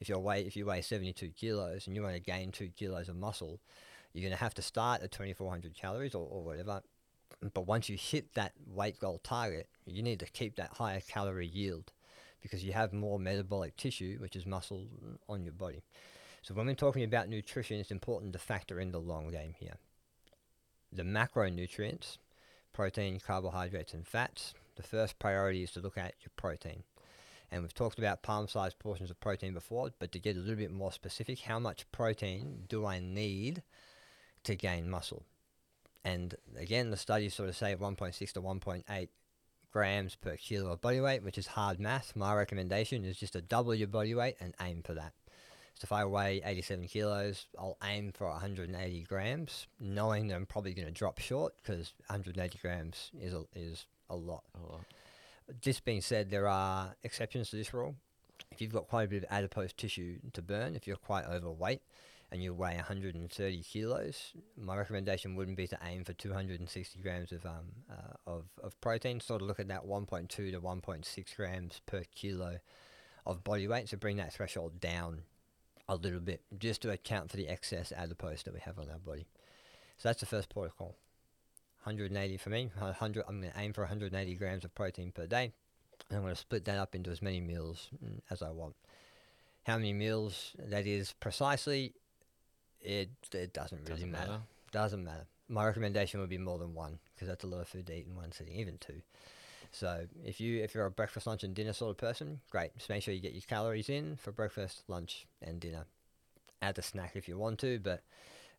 [0.00, 3.08] If you weigh if you weigh 72 kilos and you want to gain two kilos
[3.08, 3.60] of muscle,
[4.12, 6.82] you're going to have to start at 2,400 calories or, or whatever.
[7.54, 11.46] But once you hit that weight goal target, you need to keep that higher calorie
[11.46, 11.92] yield
[12.42, 15.82] because you have more metabolic tissue, which is muscle, mm, on your body.
[16.42, 19.74] So when we're talking about nutrition, it's important to factor in the long game here.
[20.92, 22.18] The macronutrients,
[22.72, 26.82] protein, carbohydrates, and fats, the first priority is to look at your protein.
[27.50, 30.56] And we've talked about palm sized portions of protein before, but to get a little
[30.56, 33.62] bit more specific, how much protein do I need
[34.44, 35.24] to gain muscle?
[36.04, 39.08] And again, the studies sort of say 1.6 to 1.8
[39.72, 42.16] grams per kilo of body weight, which is hard math.
[42.16, 45.12] My recommendation is just to double your body weight and aim for that.
[45.80, 50.74] So if I weigh 87 kilos, I'll aim for 180 grams, knowing that I'm probably
[50.74, 54.42] going to drop short because 180 grams is a, is a lot.
[54.54, 54.84] A lot.
[55.62, 57.94] This being said, there are exceptions to this rule.
[58.52, 61.80] If you've got quite a bit of adipose tissue to burn, if you're quite overweight
[62.30, 67.46] and you weigh 130 kilos, my recommendation wouldn't be to aim for 260 grams of
[67.46, 69.18] um, uh, of, of protein.
[69.18, 72.58] Sort of look at that 1.2 to 1.6 grams per kilo
[73.24, 73.88] of body weight.
[73.88, 75.22] So bring that threshold down
[75.90, 78.98] a little bit just to account for the excess adipose that we have on our
[78.98, 79.26] body.
[79.98, 80.94] So that's the first protocol.
[81.84, 82.70] 180 for me.
[82.78, 83.24] 100.
[83.28, 85.52] I'm going to aim for 180 grams of protein per day.
[86.08, 88.76] And I'm going to split that up into as many meals mm, as I want.
[89.64, 91.92] How many meals that is precisely,
[92.80, 94.30] it it doesn't really Doesn't matter.
[94.30, 94.42] matter.
[94.72, 95.26] Doesn't matter.
[95.48, 98.06] My recommendation would be more than one because that's a lot of food to eat
[98.08, 99.02] in one sitting, even two.
[99.72, 102.76] So if you if you're a breakfast, lunch, and dinner sort of person, great.
[102.76, 105.86] Just make sure you get your calories in for breakfast, lunch, and dinner.
[106.62, 108.02] Add the snack if you want to, but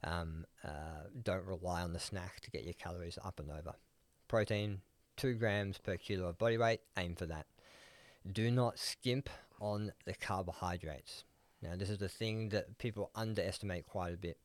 [0.04, 3.76] um, uh, don't rely on the snack to get your calories up and over.
[4.28, 4.82] Protein,
[5.18, 6.80] two grams per kilo of body weight.
[6.98, 7.46] Aim for that.
[8.32, 11.24] Do not skimp on the carbohydrates.
[11.62, 14.38] Now, this is the thing that people underestimate quite a bit.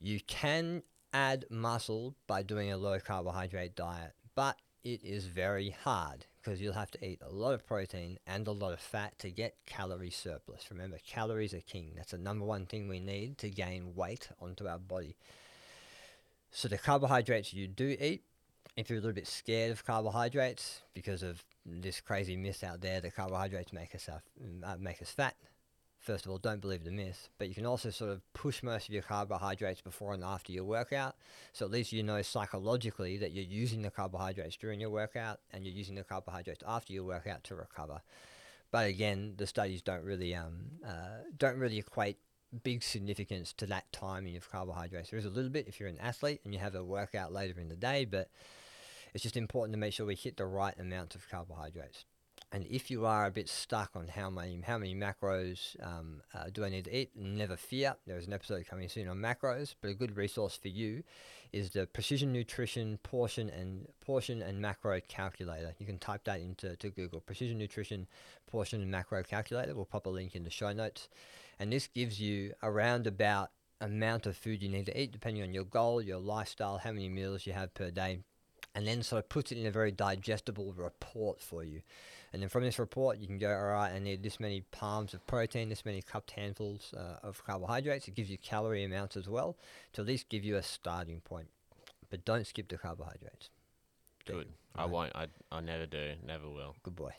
[0.00, 0.82] You can
[1.12, 6.72] add muscle by doing a low carbohydrate diet, but it is very hard because you'll
[6.72, 10.10] have to eat a lot of protein and a lot of fat to get calorie
[10.10, 10.66] surplus.
[10.70, 11.90] Remember, calories are king.
[11.96, 15.16] That's the number one thing we need to gain weight onto our body.
[16.52, 18.22] So, the carbohydrates you do eat,
[18.76, 23.00] if you're a little bit scared of carbohydrates because of this crazy myth out there
[23.00, 25.34] that carbohydrates make us, uh, make us fat,
[26.06, 28.88] first of all, don't believe the myth, but you can also sort of push most
[28.88, 31.16] of your carbohydrates before and after your workout.
[31.52, 35.66] So at least you know psychologically that you're using the carbohydrates during your workout and
[35.66, 38.00] you're using the carbohydrates after your workout to recover.
[38.70, 42.18] But again, the studies don't really um, uh, don't really equate
[42.62, 45.10] big significance to that timing of carbohydrates.
[45.10, 47.58] There is a little bit if you're an athlete and you have a workout later
[47.60, 48.30] in the day, but
[49.12, 52.04] it's just important to make sure we hit the right amount of carbohydrates.
[52.52, 56.44] And if you are a bit stuck on how many how many macros um, uh,
[56.52, 57.96] do I need to eat, never fear.
[58.06, 61.02] There is an episode coming soon on macros, but a good resource for you
[61.52, 65.74] is the Precision Nutrition portion and portion and macro calculator.
[65.78, 67.20] You can type that into to Google.
[67.20, 68.06] Precision Nutrition
[68.46, 69.74] portion and macro calculator.
[69.74, 71.08] We'll pop a link in the show notes,
[71.58, 75.52] and this gives you around about amount of food you need to eat depending on
[75.52, 78.20] your goal, your lifestyle, how many meals you have per day,
[78.74, 81.82] and then sort of puts it in a very digestible report for you.
[82.36, 85.14] And then from this report, you can go, all right, I need this many palms
[85.14, 88.08] of protein, this many cupped handfuls uh, of carbohydrates.
[88.08, 89.56] It gives you calorie amounts as well
[89.94, 91.46] to at least give you a starting point.
[92.10, 93.48] But don't skip the carbohydrates.
[94.26, 94.48] Good.
[94.74, 95.16] I won't.
[95.16, 96.12] I, I never do.
[96.26, 96.76] Never will.
[96.82, 97.12] Good boy.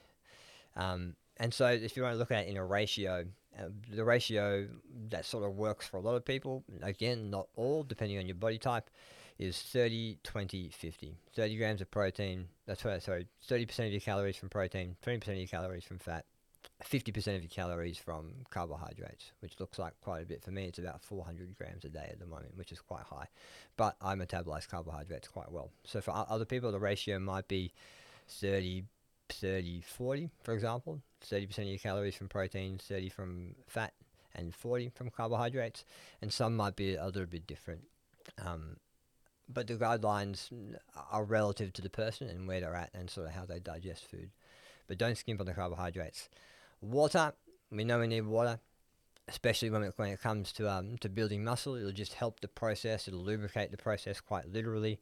[0.76, 3.26] Um, and so if you want to look at it in a ratio,
[3.58, 4.68] uh, the ratio
[5.10, 8.36] that sort of works for a lot of people, again, not all, depending on your
[8.36, 8.88] body type,
[9.40, 11.18] is 30, 20, 50.
[11.36, 15.38] 30 grams of protein, that's right, sorry, 30% of your calories from protein, 20% of
[15.38, 16.26] your calories from fat,
[16.84, 20.44] 50% of your calories from carbohydrates, which looks like quite a bit.
[20.44, 23.28] For me, it's about 400 grams a day at the moment, which is quite high.
[23.78, 25.72] But I metabolize carbohydrates quite well.
[25.86, 27.74] So for other people, the ratio might be
[28.30, 28.84] 30,
[29.30, 31.02] 30, 40, for example.
[31.26, 33.94] 30% of your calories from protein, 30 from fat,
[34.36, 35.84] and 40 from carbohydrates.
[36.22, 37.82] And some might be a little bit different.
[38.46, 38.78] Um,
[39.50, 40.50] but the guidelines
[41.12, 44.10] are relative to the person and where they're at and sort of how they digest
[44.10, 44.30] food.
[44.88, 46.30] But don't skimp on the carbohydrates.
[46.82, 47.34] Water,
[47.72, 48.60] we know we need water,
[49.28, 51.76] especially when it, when it comes to um, to building muscle.
[51.76, 53.08] It'll just help the process.
[53.08, 55.00] It'll lubricate the process quite literally.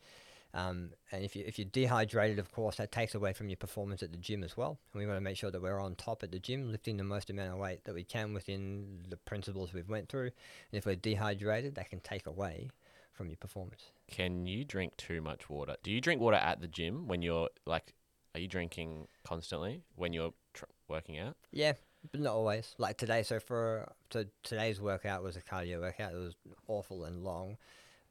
[0.54, 4.02] Um, and if you if you're dehydrated, of course, that takes away from your performance
[4.02, 4.80] at the gym as well.
[4.94, 7.04] And we want to make sure that we're on top at the gym, lifting the
[7.04, 10.28] most amount of weight that we can within the principles we've went through.
[10.28, 12.70] And if we're dehydrated, that can take away
[13.16, 13.92] from your performance.
[14.10, 15.76] Can you drink too much water?
[15.84, 17.94] Do you drink water at the gym when you're like?
[18.36, 21.38] Are you drinking constantly when you're tr- working out?
[21.54, 21.74] Yeah,
[22.12, 22.76] but not always.
[22.78, 26.12] Like today, so for so today's workout was a cardio workout.
[26.14, 26.36] It was
[26.68, 27.58] awful and long,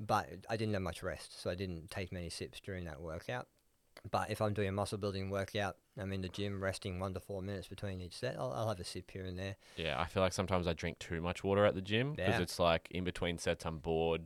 [0.00, 3.46] but I didn't have much rest, so I didn't take many sips during that workout.
[4.10, 7.20] But if I'm doing a muscle building workout, I'm in the gym resting one to
[7.20, 8.36] four minutes between each set.
[8.38, 9.56] I'll, I'll have a sip here and there.
[9.76, 12.40] Yeah, I feel like sometimes I drink too much water at the gym because Yeah.
[12.42, 14.22] it's like in between sets I'm bored.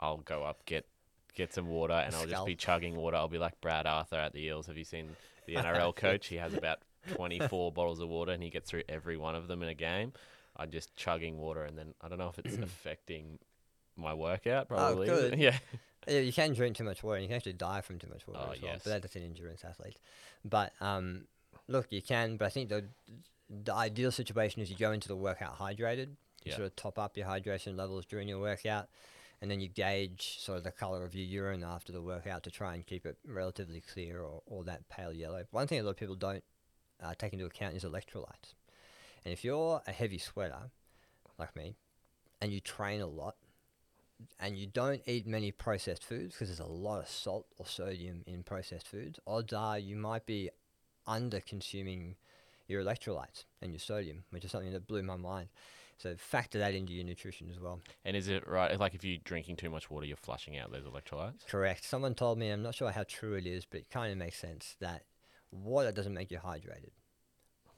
[0.00, 0.86] I'll go up get
[1.34, 3.16] get some water and I'll just be chugging water.
[3.16, 4.66] I'll be like Brad Arthur at the Eels.
[4.68, 5.10] Have you seen
[5.46, 6.28] the NRL coach?
[6.28, 6.78] He has about
[7.14, 10.12] 24 bottles of water and he gets through every one of them in a game.
[10.56, 13.38] I'm just chugging water and then I don't know if it's affecting
[13.96, 15.06] my workout probably.
[15.06, 15.38] good.
[15.38, 15.56] Yeah.
[16.08, 18.28] Yeah, you can drink too much water, and you can actually die from too much
[18.28, 18.70] water Oh, as well.
[18.74, 18.82] yes.
[18.84, 19.96] But that's an endurance athlete.
[20.44, 21.24] But um,
[21.66, 22.36] look, you can.
[22.36, 22.84] But I think the
[23.64, 26.10] the ideal situation is you go into the workout hydrated.
[26.44, 26.56] You Yeah.
[26.56, 28.88] sort of top up your hydration levels during your workout,
[29.40, 32.50] and then you gauge sort of the color of your urine after the workout to
[32.50, 35.44] try and keep it relatively clear or, or that pale yellow.
[35.50, 36.44] One thing a lot of people don't
[37.02, 38.54] uh, take into account is electrolytes.
[39.24, 40.70] And if you're a heavy sweater,
[41.38, 41.76] like me,
[42.40, 43.36] and you train a lot,
[44.40, 48.22] and you don't eat many processed foods because there's a lot of salt or sodium
[48.26, 50.50] in processed foods, odds are you might be
[51.06, 52.16] under consuming
[52.66, 55.48] your electrolytes and your sodium, which is something that blew my mind.
[55.98, 57.80] So factor that into your nutrition as well.
[58.04, 58.78] And is it right?
[58.78, 61.46] Like if you're drinking too much water, you're flushing out those electrolytes?
[61.48, 61.84] Correct.
[61.84, 64.38] Someone told me, I'm not sure how true it is, but it kind of makes
[64.38, 65.04] sense that
[65.50, 66.90] water doesn't make you hydrated.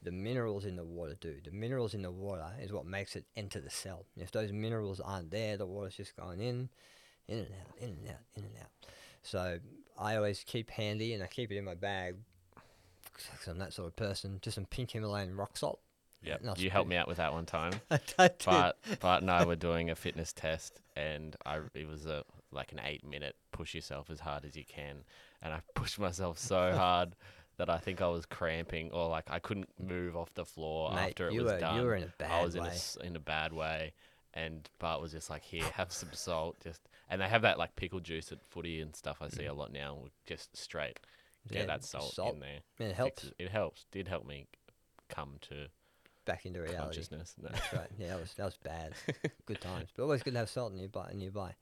[0.03, 1.37] The minerals in the water do.
[1.45, 4.07] The minerals in the water is what makes it enter the cell.
[4.16, 6.69] If those minerals aren't there, the water's just going in,
[7.27, 8.71] in and out, in and out, in and out.
[9.23, 9.59] So
[9.99, 12.16] I always keep handy, and I keep it in my bag
[13.05, 14.39] because I'm that sort of person.
[14.41, 15.81] Just some pink Himalayan rock salt.
[16.23, 16.37] Yeah.
[16.57, 17.73] You helped me out with that one time.
[17.91, 17.99] I
[18.29, 18.45] did.
[18.45, 22.81] but but no, we're doing a fitness test, and I it was a like an
[22.85, 25.05] eight minute push yourself as hard as you can,
[25.43, 27.14] and I pushed myself so hard
[27.57, 31.11] that I think I was cramping or like I couldn't move off the floor Mate,
[31.11, 31.77] after it was were done.
[31.77, 33.93] you were in a bad I was in a in a bad way,
[34.35, 37.77] and Bart was just like, "Here, have some salt." Just and they have that like
[37.77, 39.19] pickle juice at footy and stuff.
[39.21, 39.51] I see mm-hmm.
[39.51, 40.05] a lot now.
[40.27, 40.99] Just straight
[41.49, 41.61] get.
[41.61, 42.35] Yeah, that salt, salt.
[42.35, 42.89] in there.
[42.89, 43.87] It helps Fixes- It helps.
[43.91, 44.47] Did help me
[45.09, 45.69] come to
[46.29, 46.79] back into reality.
[46.83, 47.35] consciousness.
[47.43, 47.49] No.
[47.51, 47.89] That's right.
[47.99, 48.93] Yeah, that was that was bad.
[49.47, 51.11] good times, but always good to have salt nearby.
[51.14, 51.55] Nearby,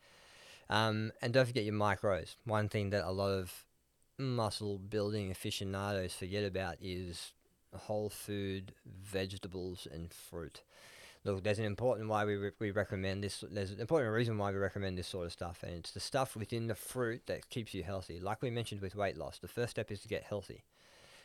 [0.69, 2.35] um, and don't forget your micros.
[2.45, 3.65] One thing that a lot of
[4.19, 7.33] muscle building aficionados forget about is
[7.75, 10.63] whole food, vegetables, and fruit.
[11.25, 13.45] Look, there's an important why we, re- we recommend this.
[13.49, 16.37] There's an important reason why we recommend this sort of stuff, and it's the stuff
[16.37, 18.21] within the fruit that keeps you healthy.
[18.21, 20.65] Like we mentioned with weight loss, the first step is to get healthy.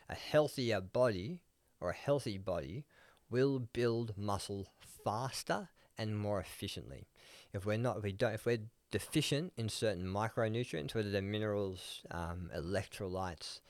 [0.10, 1.40] A healthier body
[1.80, 2.86] or a healthy body
[3.32, 4.68] will build muscle
[5.04, 7.08] faster and more efficiently.
[7.54, 8.60] If we're not, if we don't, if we're
[8.92, 13.62] deficient in certain micronutrients, whether they're minerals, um, electrolytes,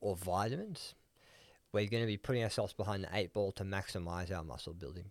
[0.00, 0.94] or vitamins,
[1.72, 5.06] we're going to be putting ourselves behind the eight ball to maximize our muscle building.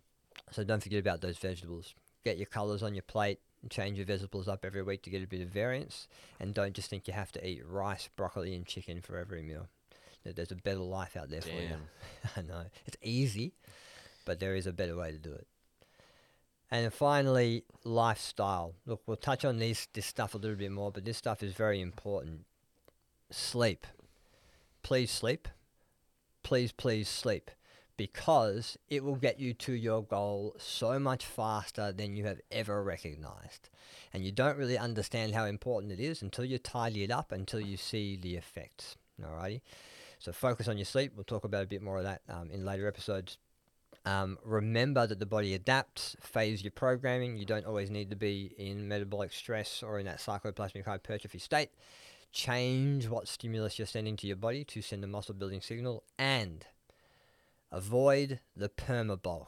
[0.52, 1.94] So don't forget about those vegetables.
[2.24, 3.40] Get your colors on your plate.
[3.62, 6.08] and Change your vegetables up every week to get a bit of variance,
[6.40, 9.68] and don't just think you have to eat rice, broccoli, and chicken for every meal.
[10.24, 11.76] There's a better life out there for you.
[12.36, 13.52] I know it's easy,
[14.26, 15.46] but there is a better way to do it.
[16.70, 18.74] And finally, lifestyle.
[18.84, 21.54] Look, we'll touch on these this stuff a little bit more, but this stuff is
[21.54, 22.44] very important.
[23.30, 23.86] Sleep.
[24.82, 25.48] Please sleep.
[26.42, 27.50] Please, please sleep.
[27.96, 32.82] Because it will get you to your goal so much faster than you have ever
[32.82, 33.70] recognized.
[34.12, 37.60] And you don't really understand how important it is until you tidy it up, until
[37.60, 38.96] you see the effects.
[39.22, 39.62] Alrighty?
[40.18, 41.12] So focus on your sleep.
[41.14, 43.38] We'll talk about a bit more of that um, in later episodes.
[44.06, 47.36] Um, remember that the body adapts, phase your programming.
[47.36, 51.70] You don't always need to be in metabolic stress or in that sarcoplasmic hypertrophy state.
[52.30, 56.66] Change what stimulus you're sending to your body to send a muscle building signal and
[57.72, 59.46] avoid the permabulk.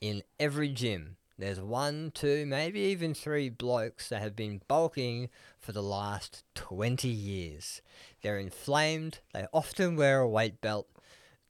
[0.00, 5.28] In every gym, there's one, two, maybe even three blokes that have been bulking
[5.58, 7.82] for the last 20 years.
[8.22, 10.86] They're inflamed, they often wear a weight belt.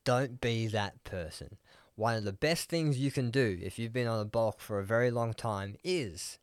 [0.05, 1.57] Don't be that person.
[1.97, 4.80] One of the best things you can do if you've been on a bulk for
[4.80, 6.38] a very long time is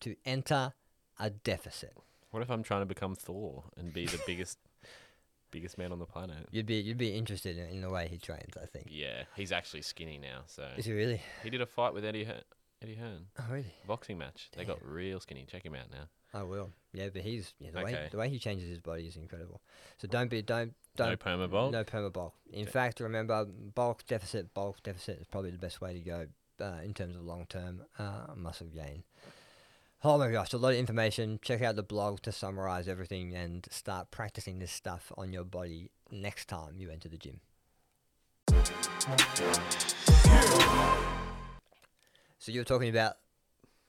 [0.00, 0.72] to enter
[1.20, 1.94] a deficit.
[2.30, 4.58] What if I'm trying to become Thor and be the biggest,
[5.50, 6.48] biggest man on the planet?
[6.50, 8.86] You'd be you'd be interested in, in the way he trains, I think.
[8.90, 10.40] Yeah, he's actually skinny now.
[10.46, 11.20] So Is he really?
[11.42, 12.42] he did a fight with Eddie Hearn,
[12.82, 13.74] Eddie Hearn, Oh really?
[13.86, 14.48] boxing match.
[14.56, 15.44] They got real skinny.
[15.50, 16.08] Check him out now.
[16.34, 16.72] I will.
[16.92, 19.60] Yeah, but he's yeah, the way the way he changes his body is incredible.
[19.98, 21.72] So don't be don't don't no perma bulk.
[21.72, 22.34] No perma bulk.
[22.52, 22.70] In Okay.
[22.70, 26.26] fact, remember bulk deficit, bulk deficit is probably the best way to go
[26.60, 29.04] uh, in terms of long term uh, muscle gain.
[30.02, 31.38] Oh my gosh, a lot of information.
[31.42, 35.90] Check out the blog to summarize everything and start practicing this stuff on your body
[36.10, 37.40] next time you enter the gym.
[42.38, 43.16] So you were talking about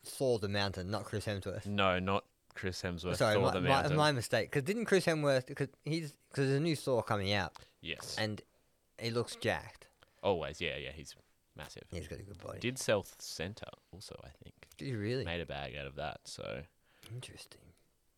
[0.06, 1.66] Thor the Mountain, not Chris Hemsworth.
[1.66, 2.24] No, not
[2.56, 3.18] Chris Hemsworth.
[3.18, 3.96] Sorry, Thor my, the my, Mountain.
[3.98, 4.50] my mistake.
[4.52, 5.46] Because didn't Chris Hemsworth?
[5.46, 8.16] Because he's because there's a new Thor coming out, yes.
[8.18, 8.42] and
[9.00, 9.88] he looks jacked.
[10.24, 10.60] Always.
[10.62, 10.92] Yeah, yeah.
[10.94, 11.16] He's
[11.56, 11.84] massive.
[11.92, 12.60] He's got a good body.
[12.60, 14.16] Did South Center also?
[14.24, 15.26] I think Did he really?
[15.26, 16.22] made a bag out of that.
[16.26, 16.62] So
[17.14, 17.62] Interesting.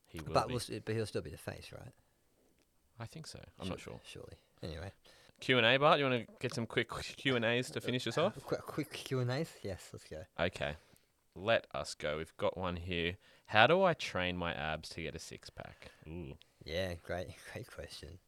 [0.07, 0.53] he will But be.
[0.53, 1.91] we'll, s- but he'll still be the face, right?
[2.99, 3.39] I think so.
[3.59, 3.99] I'm not sure.
[4.07, 4.38] Surely.
[4.63, 4.91] Anyway,
[5.39, 5.99] Q and A, Bart.
[5.99, 8.33] You want to get some quick Q and A's to finish us uh, off?
[8.45, 9.49] quick, quick Q and A's.
[9.63, 10.23] Yes, let's go.
[10.39, 10.75] Okay,
[11.35, 12.17] let us go.
[12.17, 13.17] We've got one here.
[13.47, 15.91] How do I train my abs to get a six pack?
[16.07, 16.33] Ooh,
[16.65, 18.19] Yeah, great, great question.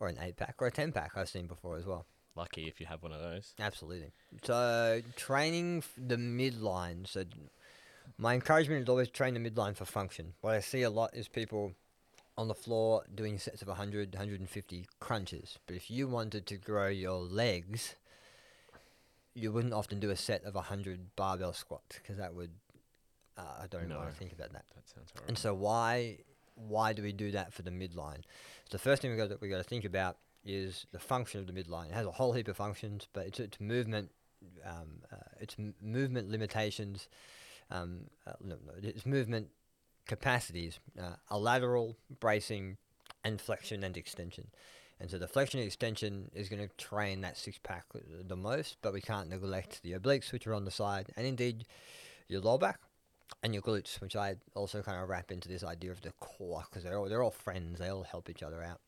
[0.00, 2.06] Or an eight pack or a ten pack I've seen before as well.
[2.36, 3.54] lucky if you have one of those.
[3.58, 4.12] Absolutely.
[4.44, 7.06] So training the midline.
[7.06, 7.24] So
[8.16, 10.34] my encouragement is always train the midline for function.
[10.40, 11.72] What I see a lot is people
[12.36, 15.58] on the floor doing sets of 100, 150 crunches.
[15.66, 17.96] But if you wanted to grow your legs,
[19.34, 22.50] you wouldn't often do a set of 100 barbell squats because that would,
[23.38, 24.12] uh, I don't even want No.
[24.12, 24.64] to think about that.
[24.74, 25.28] That sounds horrible.
[25.28, 26.18] And so why
[26.56, 28.22] why do we do that for the midline?
[28.64, 31.40] So the first thing we got to, we got to think about is the function
[31.40, 31.86] of the midline.
[31.86, 34.10] It has a whole heap of functions, but it's its movement,
[34.64, 37.08] um, uh, its m- movement limitations,
[37.70, 39.50] um, uh, no, no, its movement
[40.08, 42.76] capacities uh, are lateral, bracing,
[43.24, 44.48] and flexion and extension.
[45.00, 47.84] And so the flexion and extension is going to train that six pack
[48.26, 51.66] the most, but we can't neglect the obliques, which are on the side, and indeed
[52.26, 52.80] your lower back
[53.42, 56.64] and your glutes, which I also kind of wrap into this idea of the core
[56.68, 57.78] because they're all, they're all friends.
[57.78, 58.80] They all help each other out.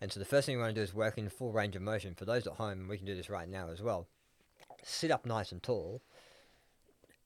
[0.00, 1.82] And so the first thing we want to do is work in full range of
[1.82, 2.14] motion.
[2.14, 4.06] For those at home, we can do this right now as well.
[4.82, 6.02] Sit up nice and tall,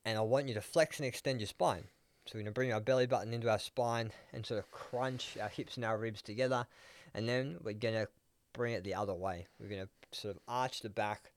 [0.05, 1.85] and I want you to flex and extend your spine.
[2.27, 5.37] So we're going to bring our belly button into our spine and sort of crunch
[5.41, 6.67] our hips and our ribs together,
[7.15, 8.09] and then we're going to
[8.53, 9.47] bring it the other way.
[9.59, 11.33] We're going to sort of arch the back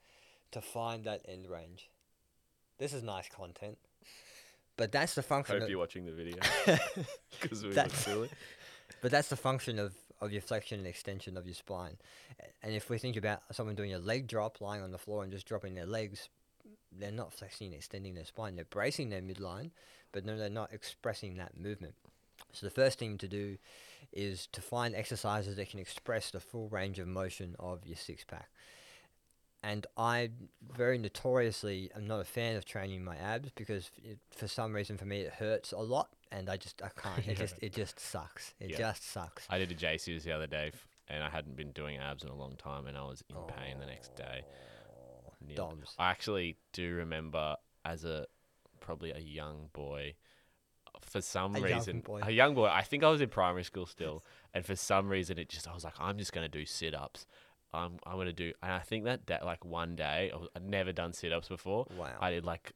[0.52, 1.90] to find that end range.
[2.78, 3.78] This is nice content.
[4.82, 5.56] But that's the function.
[5.58, 6.38] Hope of- you're watching the video
[7.40, 8.30] because we look That's- silly.
[9.02, 11.98] But that's the function of, of your flexion and extension of your spine.
[12.62, 15.32] And if we think about someone doing a leg drop, lying on the floor and
[15.32, 16.30] just dropping their legs,
[16.92, 18.56] they're not flexing and extending their spine.
[18.56, 19.72] They're bracing their midline,
[20.12, 21.96] but no, they're not expressing that movement.
[22.52, 23.58] So the first thing to do
[24.12, 28.24] is to find exercises that can express the full range of motion of your six
[28.26, 28.50] pack.
[29.64, 30.32] And I
[30.76, 34.98] very notoriously am not a fan of training my abs because it, for some reason
[34.98, 37.28] for me it hurts a lot, and I just I can't.
[37.28, 38.54] It just it just sucks.
[38.60, 38.78] It Yeah.
[38.78, 39.46] just sucks.
[39.50, 42.30] I did a JCs the other day, f- and I hadn't been doing abs in
[42.30, 44.44] a long time, and I was in pain the next day.
[45.42, 45.96] Nearly- Doms.
[45.98, 47.56] I actually do remember
[47.86, 48.28] as a
[48.80, 50.16] probably a young boy.
[51.02, 52.20] For some A young reason, boy.
[52.22, 52.68] a young boy.
[52.68, 55.74] I think I was in primary school still, and for some reason, it just I
[55.74, 57.26] was like, I'm just gonna do sit ups.
[57.74, 60.64] I'm I'm gonna do, and I think that da- like one day I was, I'd
[60.64, 61.86] never done sit ups before.
[61.98, 62.10] Wow.
[62.20, 62.74] I did like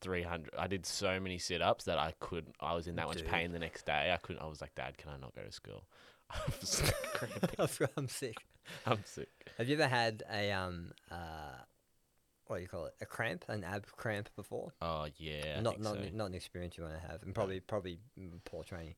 [0.00, 0.54] 300.
[0.58, 3.52] I did so many sit ups that I couldn't I was in that much pain
[3.52, 4.10] the next day.
[4.12, 4.42] I couldn't.
[4.42, 5.86] I was like, Dad, can I not go to school?
[6.30, 7.88] I was cramping.
[7.96, 8.36] I'm sick.
[8.86, 9.28] I'm sick.
[9.58, 11.62] Have you ever had a um uh
[12.46, 12.94] what do you call it?
[13.00, 14.72] A cramp, an ab cramp before?
[14.80, 15.60] Oh yeah.
[15.60, 16.00] Not not so.
[16.00, 18.94] an- not an experience you want to have, and probably probably mm, poor training.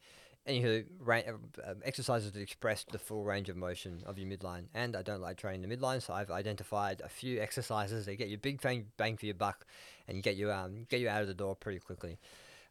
[0.49, 1.21] Anywho, ra-
[1.63, 5.21] uh, exercises that express the full range of motion of your midline, and I don't
[5.21, 8.87] like training the midline, so I've identified a few exercises that get you big bang,
[8.97, 9.67] bang for your buck,
[10.07, 12.19] and get you um get you out of the door pretty quickly.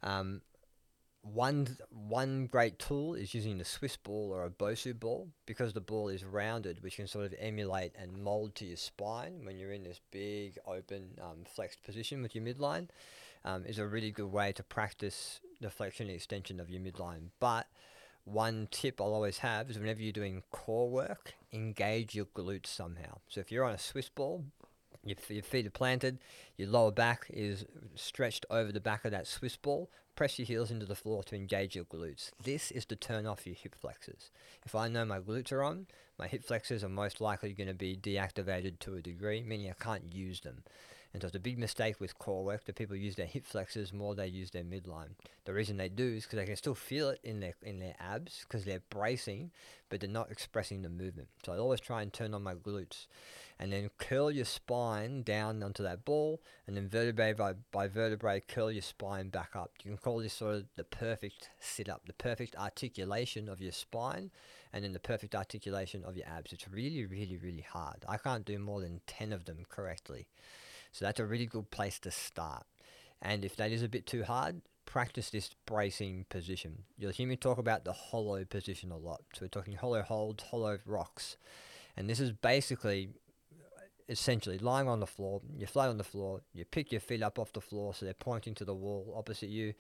[0.02, 0.42] Um,
[1.22, 5.82] one one great tool is using the Swiss ball or a Bosu ball because the
[5.82, 9.74] ball is rounded, which can sort of emulate and mold to your spine when you're
[9.74, 12.88] in this big open um, flexed position with your midline.
[13.46, 17.30] Um, is a really good way to practice the flexion and extension of your midline.
[17.40, 17.68] But
[18.26, 23.20] one tip I'll always have is whenever you're doing core work, engage your glutes somehow.
[23.30, 24.44] So if you're on a Swiss ball,
[25.06, 26.20] your, your feet are planted,
[26.58, 27.66] your lower back is
[27.96, 29.90] stretched over the back of that Swiss ball.
[30.16, 32.32] Press your heels into the floor to engage your glutes.
[32.44, 34.32] This is to turn off your hip flexors.
[34.66, 37.76] If I know my glutes are on, my hip flexors are most likely going to
[37.76, 40.64] be deactivated to a degree, meaning I can't use them.
[41.18, 43.92] And so it's a big mistake with core work that people use their hip flexors
[43.92, 45.16] more than they use their midline.
[45.46, 47.96] The reason they do is because they can still feel it in their in their
[48.00, 49.50] abs because they're bracing,
[49.90, 51.30] but they're not expressing the movement.
[51.44, 53.08] So I always try and turn on my glutes,
[53.58, 58.44] and then curl your spine down onto that ball, and then vertebrae by, by vertebrae
[58.48, 59.72] curl your spine back up.
[59.84, 63.72] You can call this sort of the perfect sit up, the perfect articulation of your
[63.72, 64.30] spine,
[64.72, 66.54] and then the perfect articulation of your abs.
[66.54, 68.06] It's really, really, really hard.
[68.08, 70.28] I can't do more than ten of them correctly.
[70.92, 72.66] So that's a really good place to start.
[73.22, 76.84] And if that is a bit too hard, practice this bracing position.
[76.98, 79.22] You'll hear me talk about the hollow position a lot.
[79.34, 81.38] So we're talking hollow holds, hollow rocks.
[81.96, 83.10] And this is basically
[84.10, 87.38] essentially lying on the floor, you're flat on the floor, you pick your feet up
[87.38, 89.74] off the floor so they're pointing to the wall opposite you.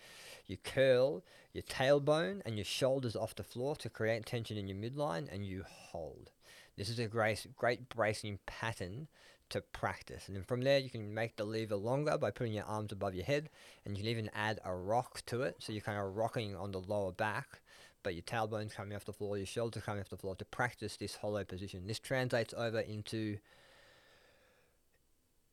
[0.47, 4.78] You curl your tailbone and your shoulders off the floor to create tension in your
[4.78, 6.32] midline and you hold.
[6.76, 9.08] This is a great, great bracing pattern
[9.49, 10.27] to practice.
[10.27, 13.15] And then from there, you can make the lever longer by putting your arms above
[13.15, 13.49] your head,
[13.85, 15.57] and you can even add a rock to it.
[15.59, 17.61] So you're kind of rocking on the lower back,
[18.03, 20.97] but your tailbone's coming off the floor, your shoulders coming off the floor to practice
[20.97, 21.87] this hollow position.
[21.87, 23.37] This translates over into,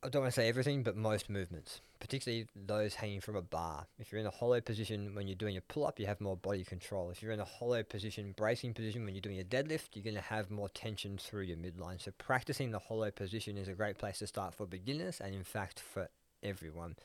[0.05, 3.87] I don't want to say everything, but most movements, particularly those hanging from a bar.
[3.99, 6.37] If you're in a hollow position when you're doing a pull up, you have more
[6.37, 7.09] body control.
[7.09, 10.15] If you're in a hollow position, bracing position when you're doing a deadlift, you're going
[10.15, 12.03] to have more tension through your midline.
[12.03, 15.45] So, practicing the hollow position is a great place to start for beginners and, in
[15.45, 16.11] fact, for
[16.43, 16.97] everyone.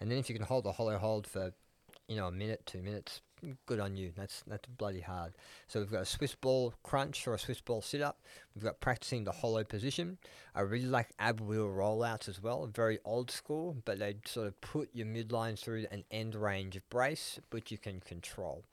[0.00, 1.52] And then, if you can hold the hollow hold for
[2.08, 3.20] you know, a minute, two minutes,
[3.66, 4.12] good on you.
[4.16, 5.34] That's that's bloody hard.
[5.68, 8.18] So we've got a Swiss ball crunch or a Swiss ball sit up.
[8.54, 10.18] We've got practicing the hollow position.
[10.54, 12.66] I really like ab wheel rollouts as well.
[12.66, 17.38] Very old school, but they sort of put your midline through an end range brace,
[17.50, 18.64] which you can control.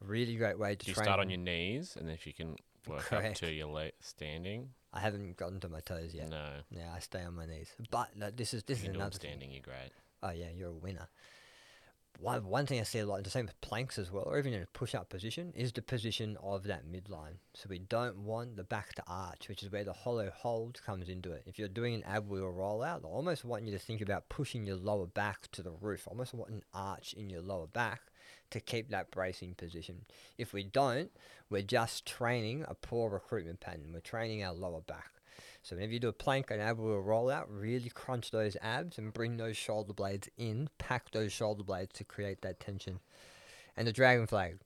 [0.00, 1.04] Really great way to Do you train.
[1.04, 2.56] start on your knees, and if you can
[2.88, 4.70] work up to your le- standing?
[4.92, 6.30] I haven't gotten to my toes yet.
[6.30, 6.48] No.
[6.70, 7.68] Yeah, I stay on my knees.
[7.90, 9.50] But no, this is this You is can do 'em another thing.
[9.52, 9.90] You're great.
[10.22, 11.08] Oh yeah, you're a winner.
[12.18, 14.52] One one thing I see a lot, the same with planks as well, or even
[14.52, 17.36] in a push-up position, is the position of that midline.
[17.54, 21.08] So we don't want the back to arch, which is where the hollow hold comes
[21.08, 21.44] into it.
[21.46, 24.66] If you're doing an ab wheel rollout, I almost want you to think about pushing
[24.66, 26.06] your lower back to the roof.
[26.06, 28.02] I almost want an arch in your lower back
[28.50, 30.04] to keep that bracing position.
[30.36, 31.10] If we don't,
[31.48, 33.92] we're just training a poor recruitment pattern.
[33.94, 35.19] We're training our lower back.
[35.62, 39.12] So whenever you do a plank and ab wheel rollout, really crunch those abs and
[39.12, 40.68] bring those shoulder blades in.
[40.78, 43.00] Pack those shoulder blades to create that tension.
[43.76, 44.58] And the dragon flag.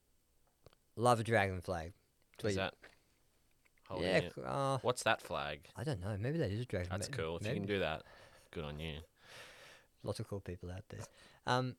[0.96, 1.92] Love a dragon flag.
[2.40, 2.74] Where Is that
[4.00, 5.60] yeah, uh, What's that flag?
[5.76, 6.16] I don't know.
[6.18, 6.88] Maybe that is a dragon.
[6.90, 7.36] That's ma- cool.
[7.36, 8.02] If you can do that,
[8.50, 8.98] good on you.
[10.02, 11.00] Lots of cool people out there.
[11.46, 11.76] Um,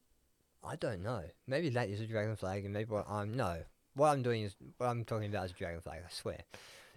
[0.63, 1.23] I don't know.
[1.47, 3.57] Maybe that is a dragon flag, and maybe what I'm no.
[3.95, 6.01] What I'm doing is what I'm talking about is a dragon flag.
[6.05, 6.39] I swear.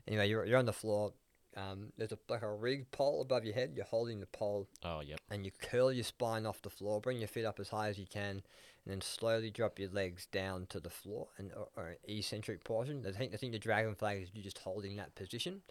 [0.07, 1.13] Anyway, you're you're on the floor.
[1.59, 3.73] Um, there's a like a rig pole above your head.
[3.75, 5.19] You're holding the pole, Oh, yep.
[5.31, 7.01] and you curl your spine off the floor.
[7.01, 8.43] Bring your feet up as high as you can, and
[8.87, 13.05] then slowly drop your legs down to the floor and or, or an eccentric portion.
[13.09, 15.63] I think I think the dragon flag is you just holding that position,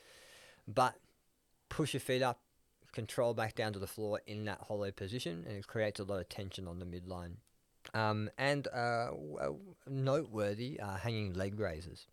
[0.68, 0.96] but
[1.70, 2.40] push your feet up,
[2.92, 6.20] control back down to the floor in that hollow position, and it creates a lot
[6.20, 7.36] of tension on the midline.
[7.94, 9.52] Um, and uh, uh,
[9.88, 12.08] noteworthy uh, hanging leg raises.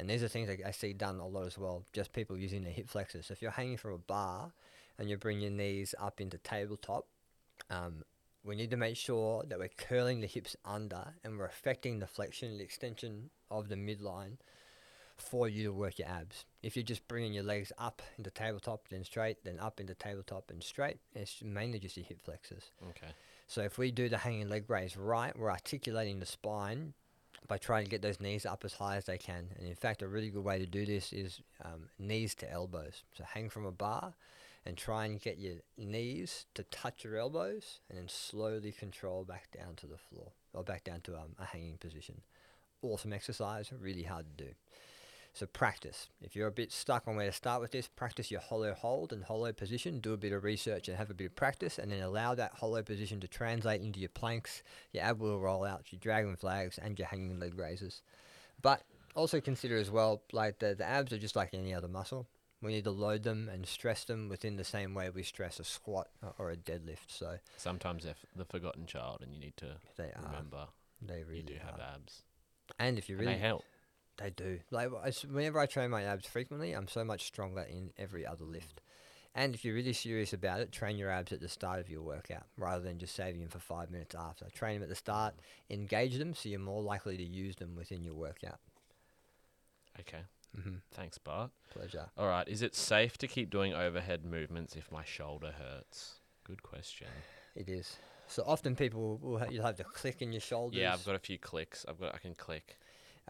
[0.00, 2.64] And these are things I, I see done a lot as well, just people using
[2.64, 3.26] their hip flexors.
[3.26, 4.52] So if you're hanging from a bar
[4.98, 7.06] and you bring your knees up into tabletop,
[7.68, 8.02] um,
[8.42, 12.06] we need to make sure that we're curling the hips under and we're affecting the
[12.06, 14.38] flexion and extension of the midline
[15.18, 16.46] for you to work your abs.
[16.62, 20.50] If you're just bringing your legs up into tabletop, then straight, then up into tabletop
[20.50, 22.70] and straight, it's mainly just your hip flexors.
[22.88, 23.12] Okay.
[23.46, 26.94] So if we do the hanging leg raise right, we're articulating the spine
[27.48, 29.48] by trying to get those knees up as high as they can.
[29.58, 33.02] And in fact, a really good way to do this is um, knees to elbows.
[33.16, 34.14] So hang from a bar
[34.66, 39.48] and try and get your knees to touch your elbows and then slowly control back
[39.56, 42.20] down to the floor or back down to um, a hanging position.
[42.82, 44.50] Awesome exercise, really hard to do.
[45.32, 46.08] So practice.
[46.20, 49.12] If you're a bit stuck on where to start with this, practice your hollow hold
[49.12, 50.00] and hollow position.
[50.00, 52.52] Do a bit of research and have a bit of practice, and then allow that
[52.54, 54.62] hollow position to translate into your planks,
[54.92, 58.02] your ab wheel rollouts, your dragon flags, and your hanging leg raises.
[58.60, 58.82] But
[59.14, 62.26] also consider as well, like the, the abs are just like any other muscle.
[62.60, 65.64] We need to load them and stress them within the same way we stress a
[65.64, 66.08] squat
[66.38, 67.06] or- a deadlift.
[67.08, 70.24] So Sometimes they're f- the forgotten child, and you need to they are.
[70.26, 70.66] remember
[71.00, 72.22] They really you do have abs.
[72.78, 73.64] And if you And really they help.
[74.20, 74.58] They do.
[74.70, 78.44] Like I whenever I train my abs frequently, I'm so much stronger in every other
[78.44, 78.80] lift.
[79.34, 82.02] And if you're really serious about it, train your abs at the start of your
[82.02, 84.46] workout rather than just saving them for five minutes after.
[84.50, 85.34] Train them at the start,
[85.70, 88.58] engage them so you're more likely to use them within your workout.
[90.00, 90.22] Okay.
[90.60, 91.50] hmm Thanks, Bart.
[91.70, 92.06] Pleasure.
[92.18, 92.46] All right.
[92.48, 96.14] Is it safe to keep doing overhead movements if my shoulder hurts?
[96.44, 97.06] Good question.
[97.54, 97.96] It is.
[98.26, 100.78] So often people will ha- you'll have the click in your shoulders.
[100.80, 101.84] Yeah, I've got a few clicks.
[101.88, 102.14] I've got.
[102.14, 102.78] I can click.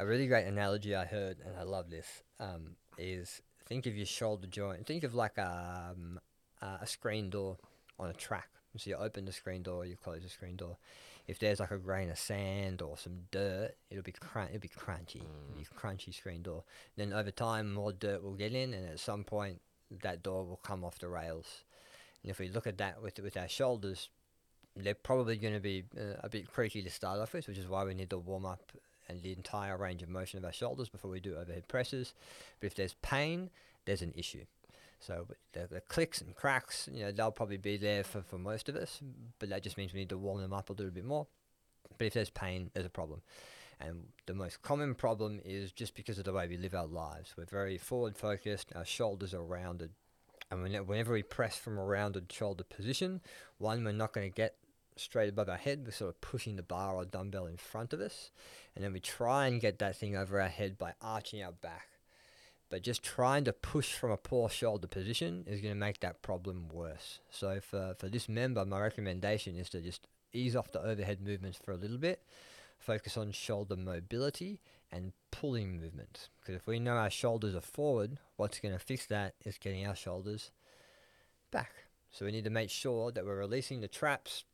[0.01, 2.07] A really great analogy I heard, and I love this,
[2.41, 4.87] um, is think of your shoulder joint.
[4.87, 6.19] Think of like a, um,
[6.63, 7.59] a screen door
[7.99, 8.49] on a track.
[8.79, 10.79] So you open the screen door, you close the screen door.
[11.27, 14.69] If there's like a grain of sand or some dirt, it'll be crun- it'll be
[14.69, 15.17] crunchy.
[15.17, 16.65] It'll be crunchy screen door.
[16.97, 19.61] Then over time, more dirt will get in, and at some point,
[20.03, 21.65] that door will come off the rails.
[22.23, 24.09] And if we look at that with with our shoulders,
[24.75, 27.69] they're probably going to be uh, a bit creaky to start off with, which is
[27.69, 28.73] why we need to warm up
[29.11, 32.15] and the entire range of motion of our shoulders before we do overhead presses.
[32.61, 33.51] But if there's pain,
[33.85, 34.45] there's an issue.
[35.01, 38.69] So the, the clicks and cracks, you know, they'll probably be there for, for most
[38.69, 39.01] of us,
[39.39, 41.27] but that just means we need to warm them up a little bit more.
[41.99, 43.23] But if there's pain, there's a problem.
[43.81, 47.35] And the most common problem is just because of the way we live our lives.
[47.37, 49.91] We're very forward focused, our shoulders are rounded.
[50.51, 53.23] And whenever we press from a rounded shoulder position,
[53.59, 54.57] one, we're not going to get
[55.01, 55.83] straight above our head.
[55.85, 58.31] We're sort of pushing the bar or dumbbell in front of us.
[58.75, 61.89] And then we try and get that thing over our head by arching our back.
[62.69, 66.23] But just trying to push from a poor shoulder position is going to make that
[66.23, 67.19] problem worse.
[67.31, 71.59] So for, for this member, my recommendation is to just ease off the overhead movements
[71.61, 72.23] for a little bit,
[72.79, 74.61] focus on shoulder mobility
[74.93, 76.29] and pulling movements.
[76.41, 79.85] Because if we know our shoulders are forward, what's going to fix that is getting
[79.85, 80.53] our shoulders
[81.51, 81.73] back.
[82.13, 84.45] So we need to make sure that we're releasing the traps,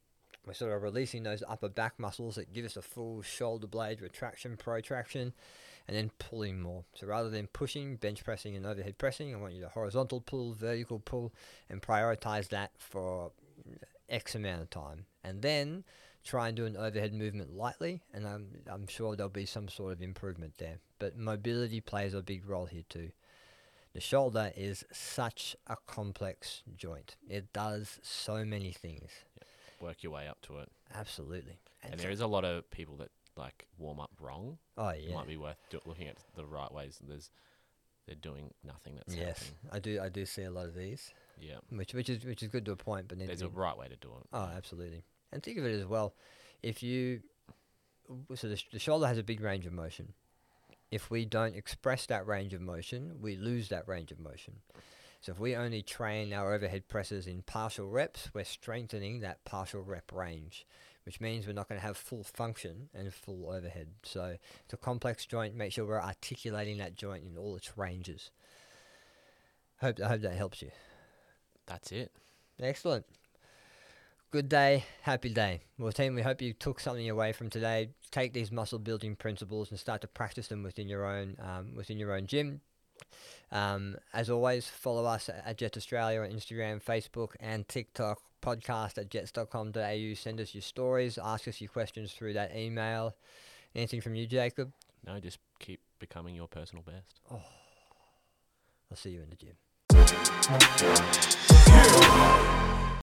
[0.47, 4.01] we're sort of releasing those upper back muscles that give us a full shoulder blade
[4.01, 5.33] retraction, protraction,
[5.89, 6.85] and then pulling more.
[6.95, 10.53] So rather than pushing, bench pressing, and overhead pressing, I want you to horizontal pull,
[10.53, 11.33] vertical pull,
[11.69, 13.33] and prioritize that for
[14.09, 15.07] X amount of time.
[15.25, 15.85] And then
[16.25, 19.93] try and do an overhead movement lightly, and I'm, I'm sure there'll be some sort
[19.93, 20.79] of improvement there.
[20.99, 23.11] But mobility plays a big role here too.
[23.95, 27.17] The shoulder is such a complex joint.
[27.31, 29.11] It does so many things.
[29.81, 30.71] Work your way up to it.
[30.95, 31.59] Absolutely.
[31.83, 34.59] And so- there is a lot of people that like warm up wrong.
[34.79, 36.99] oh yeah, It might be worth do- looking at the right ways.
[37.07, 37.31] There's
[38.07, 39.55] they're doing nothing that's Yes, helping.
[39.73, 40.01] I do.
[40.01, 41.57] I do see a lot of these, Yeah.
[41.71, 43.97] which which is which is good to a point, but There's a right way to
[43.97, 44.27] do it.
[44.33, 45.05] oh, absolutely.
[45.33, 46.15] And think of it as well.
[46.63, 47.23] If you
[48.35, 50.15] so the, sh- the shoulder has a big range of motion.
[50.93, 54.55] If we don't express that range of motion, we lose that range of motion.
[55.27, 59.83] So if we only train our overhead presses in partial reps, we're strengthening that partial
[59.83, 60.65] rep range,
[61.05, 63.89] which means we're not going to have full function and full overhead.
[64.05, 65.57] So it's a complex joint.
[65.57, 68.31] Make sure we're articulating that joint in all its ranges.
[69.81, 70.71] Hope I hope that helps you.
[71.67, 72.13] That's it.
[72.61, 73.05] Excellent.
[74.31, 75.63] Good day, happy day.
[75.77, 77.89] Well, team, we hope you took something away from today.
[78.13, 81.99] Take these muscle building principles and start to practice them within your own um, within
[81.99, 82.61] your own gym.
[83.53, 88.21] Um, as always, follow us at Jetts Australia on Instagram, Facebook, and TikTok.
[88.43, 90.15] Podcast at jetts.com.au.
[90.15, 91.19] Send us your stories.
[91.19, 93.17] Ask us your questions through that email.
[93.75, 94.73] Anything from you, Jacob?
[95.05, 97.21] No, just keep becoming your personal best.
[97.31, 99.57] I'll see you in the gym.